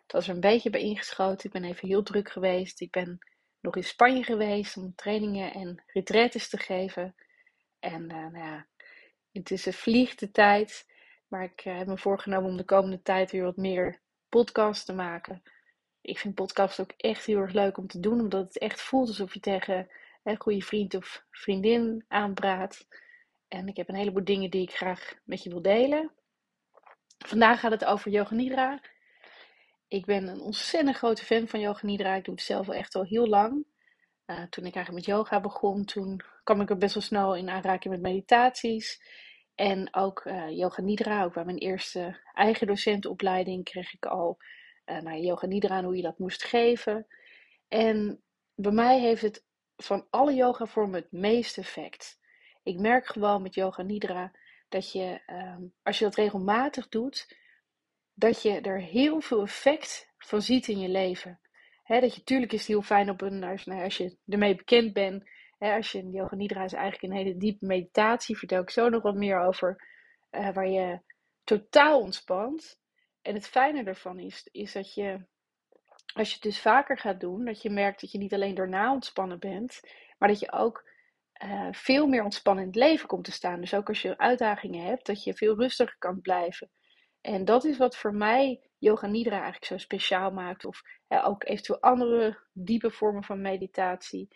Het 0.03 0.11
was 0.11 0.27
er 0.27 0.33
een 0.33 0.39
beetje 0.39 0.69
bij 0.69 0.81
ingeschoten. 0.81 1.45
Ik 1.45 1.51
ben 1.51 1.63
even 1.63 1.87
heel 1.87 2.03
druk 2.03 2.31
geweest. 2.31 2.81
Ik 2.81 2.91
ben 2.91 3.19
nog 3.59 3.75
in 3.75 3.83
Spanje 3.83 4.23
geweest 4.23 4.77
om 4.77 4.95
trainingen 4.95 5.53
en 5.53 5.83
retretes 5.87 6.49
te 6.49 6.57
geven. 6.57 7.15
En 7.79 8.01
uh, 8.01 8.09
nou 8.09 8.37
ja, 8.37 8.67
het 9.31 9.51
is 9.51 9.65
een 9.65 9.73
vliegde 9.73 10.31
tijd. 10.31 10.85
Maar 11.27 11.43
ik 11.43 11.65
uh, 11.65 11.77
heb 11.77 11.87
me 11.87 11.97
voorgenomen 11.97 12.49
om 12.49 12.57
de 12.57 12.65
komende 12.65 13.01
tijd 13.01 13.31
weer 13.31 13.43
wat 13.43 13.57
meer 13.57 14.01
podcasts 14.29 14.85
te 14.85 14.93
maken. 14.93 15.41
Ik 16.01 16.17
vind 16.17 16.35
podcasts 16.35 16.79
ook 16.79 16.91
echt 16.97 17.25
heel 17.25 17.37
erg 17.37 17.53
leuk 17.53 17.77
om 17.77 17.87
te 17.87 17.99
doen. 17.99 18.19
Omdat 18.19 18.43
het 18.43 18.57
echt 18.57 18.81
voelt 18.81 19.07
alsof 19.07 19.33
je 19.33 19.39
tegen 19.39 19.87
een 20.23 20.41
goede 20.41 20.61
vriend 20.61 20.93
of 20.93 21.25
vriendin 21.31 22.05
aanpraat. 22.07 22.87
En 23.47 23.67
ik 23.67 23.77
heb 23.77 23.89
een 23.89 23.95
heleboel 23.95 24.23
dingen 24.23 24.49
die 24.49 24.61
ik 24.61 24.75
graag 24.75 25.13
met 25.23 25.43
je 25.43 25.49
wil 25.49 25.61
delen. 25.61 26.11
Vandaag 27.25 27.59
gaat 27.59 27.71
het 27.71 27.85
over 27.85 28.11
Yoga 28.11 28.35
Nidra. 28.35 28.81
Ik 29.87 30.05
ben 30.05 30.27
een 30.27 30.41
ontzettend 30.41 30.95
grote 30.95 31.25
fan 31.25 31.47
van 31.47 31.59
Yoga 31.59 31.85
Nidra. 31.85 32.15
Ik 32.15 32.25
doe 32.25 32.33
het 32.33 32.43
zelf 32.43 32.67
al 32.67 32.73
echt 32.73 32.95
al 32.95 33.03
heel 33.03 33.27
lang. 33.27 33.65
Uh, 34.25 34.43
toen 34.49 34.65
ik 34.65 34.75
eigenlijk 34.75 35.05
met 35.05 35.15
yoga 35.15 35.39
begon, 35.39 35.85
toen 35.85 36.21
kwam 36.43 36.61
ik 36.61 36.69
er 36.69 36.77
best 36.77 36.93
wel 36.93 37.03
snel 37.03 37.35
in 37.35 37.49
aanraking 37.49 37.93
met 37.93 38.03
meditaties. 38.03 39.01
En 39.55 39.95
ook 39.95 40.25
uh, 40.25 40.49
Yoga 40.49 40.81
Nidra, 40.81 41.23
ook 41.23 41.33
bij 41.33 41.45
mijn 41.45 41.57
eerste 41.57 42.19
eigen 42.33 42.67
docentenopleiding 42.67 43.63
kreeg 43.63 43.93
ik 43.93 44.05
al 44.05 44.37
uh, 44.85 44.99
naar 44.99 45.17
Yoga 45.17 45.47
Nidra 45.47 45.77
en 45.77 45.83
hoe 45.83 45.95
je 45.95 46.01
dat 46.01 46.19
moest 46.19 46.43
geven. 46.43 47.07
En 47.67 48.23
bij 48.55 48.71
mij 48.71 48.99
heeft 48.99 49.21
het 49.21 49.45
van 49.77 50.07
alle 50.09 50.33
yoga 50.33 50.65
vormen 50.65 51.01
het 51.01 51.11
meeste 51.11 51.61
effect. 51.61 52.19
Ik 52.63 52.79
merk 52.79 53.05
gewoon 53.05 53.41
met 53.41 53.53
Yoga 53.53 53.81
Nidra 53.81 54.31
dat 54.71 54.91
je, 54.91 55.21
ehm, 55.25 55.61
als 55.83 55.99
je 55.99 56.05
dat 56.05 56.15
regelmatig 56.15 56.87
doet, 56.87 57.37
dat 58.13 58.41
je 58.41 58.61
er 58.61 58.81
heel 58.81 59.21
veel 59.21 59.41
effect 59.41 60.13
van 60.17 60.41
ziet 60.41 60.67
in 60.67 60.79
je 60.79 60.89
leven. 60.89 61.39
dat 61.85 62.15
je, 62.15 62.23
tuurlijk 62.23 62.51
is 62.53 62.59
het 62.59 62.67
heel 62.67 62.81
fijn 62.81 63.09
op 63.09 63.21
een, 63.21 63.43
als, 63.43 63.65
nou, 63.65 63.83
als 63.83 63.97
je 63.97 64.17
ermee 64.27 64.55
bekend 64.55 64.93
bent. 64.93 65.29
als 65.57 65.91
je 65.91 65.99
een 65.99 66.11
yoga 66.11 66.35
nidra 66.35 66.63
is 66.63 66.73
eigenlijk 66.73 67.13
een 67.13 67.19
hele 67.19 67.37
diepe 67.37 67.65
meditatie. 67.65 68.37
Vertel 68.37 68.61
ik 68.61 68.69
zo 68.69 68.89
nog 68.89 69.01
wat 69.01 69.15
meer 69.15 69.39
over. 69.39 69.87
Uh, 70.31 70.53
waar 70.53 70.67
je 70.67 71.01
totaal 71.43 71.99
ontspant. 71.99 72.79
En 73.21 73.33
het 73.33 73.47
fijne 73.47 73.83
ervan 73.83 74.19
is, 74.19 74.47
is 74.51 74.73
dat 74.73 74.93
je, 74.93 75.25
als 76.13 76.27
je 76.27 76.33
het 76.33 76.43
dus 76.43 76.61
vaker 76.61 76.97
gaat 76.97 77.19
doen, 77.19 77.45
dat 77.45 77.61
je 77.61 77.69
merkt 77.69 78.01
dat 78.01 78.11
je 78.11 78.17
niet 78.17 78.33
alleen 78.33 78.55
daarna 78.55 78.93
ontspannen 78.93 79.39
bent, 79.39 79.79
maar 80.17 80.29
dat 80.29 80.39
je 80.39 80.51
ook 80.51 80.90
uh, 81.43 81.67
veel 81.71 82.07
meer 82.07 82.23
ontspannen 82.23 82.63
in 82.63 82.69
het 82.69 82.79
leven 82.79 83.07
komt 83.07 83.23
te 83.23 83.31
staan. 83.31 83.59
Dus 83.59 83.73
ook 83.73 83.87
als 83.87 84.01
je 84.01 84.17
uitdagingen 84.17 84.85
hebt, 84.85 85.05
dat 85.05 85.23
je 85.23 85.33
veel 85.33 85.55
rustiger 85.55 85.95
kan 85.97 86.21
blijven. 86.21 86.69
En 87.21 87.45
dat 87.45 87.63
is 87.65 87.77
wat 87.77 87.97
voor 87.97 88.13
mij 88.13 88.61
Yoga 88.77 89.07
Nidra 89.07 89.33
eigenlijk 89.33 89.65
zo 89.65 89.77
speciaal 89.77 90.31
maakt. 90.31 90.65
Of 90.65 90.81
ook 91.07 91.43
eventueel 91.43 91.81
andere 91.81 92.37
diepe 92.53 92.91
vormen 92.91 93.23
van 93.23 93.41
meditatie. 93.41 94.27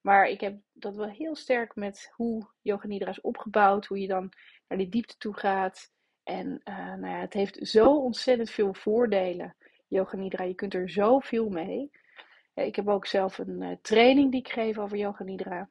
Maar 0.00 0.28
ik 0.28 0.40
heb 0.40 0.58
dat 0.72 0.96
wel 0.96 1.08
heel 1.08 1.36
sterk 1.36 1.74
met 1.74 2.12
hoe 2.14 2.50
Yoga 2.60 2.86
Nidra 2.86 3.10
is 3.10 3.20
opgebouwd. 3.20 3.86
Hoe 3.86 4.00
je 4.00 4.06
dan 4.06 4.32
naar 4.68 4.78
die 4.78 4.88
diepte 4.88 5.16
toe 5.16 5.34
gaat. 5.34 5.92
En 6.22 6.60
uh, 6.64 6.94
nou 6.94 7.06
ja, 7.06 7.20
het 7.20 7.32
heeft 7.32 7.68
zo 7.68 7.96
ontzettend 7.96 8.50
veel 8.50 8.74
voordelen. 8.74 9.56
Yoga 9.88 10.16
Nidra, 10.16 10.44
je 10.44 10.54
kunt 10.54 10.74
er 10.74 10.90
zoveel 10.90 11.48
mee. 11.48 11.90
Ik 12.54 12.76
heb 12.76 12.88
ook 12.88 13.06
zelf 13.06 13.38
een 13.38 13.60
uh, 13.60 13.76
training 13.82 14.30
die 14.30 14.40
ik 14.40 14.52
geef 14.52 14.78
over 14.78 14.96
Yoga 14.96 15.24
Nidra. 15.24 15.70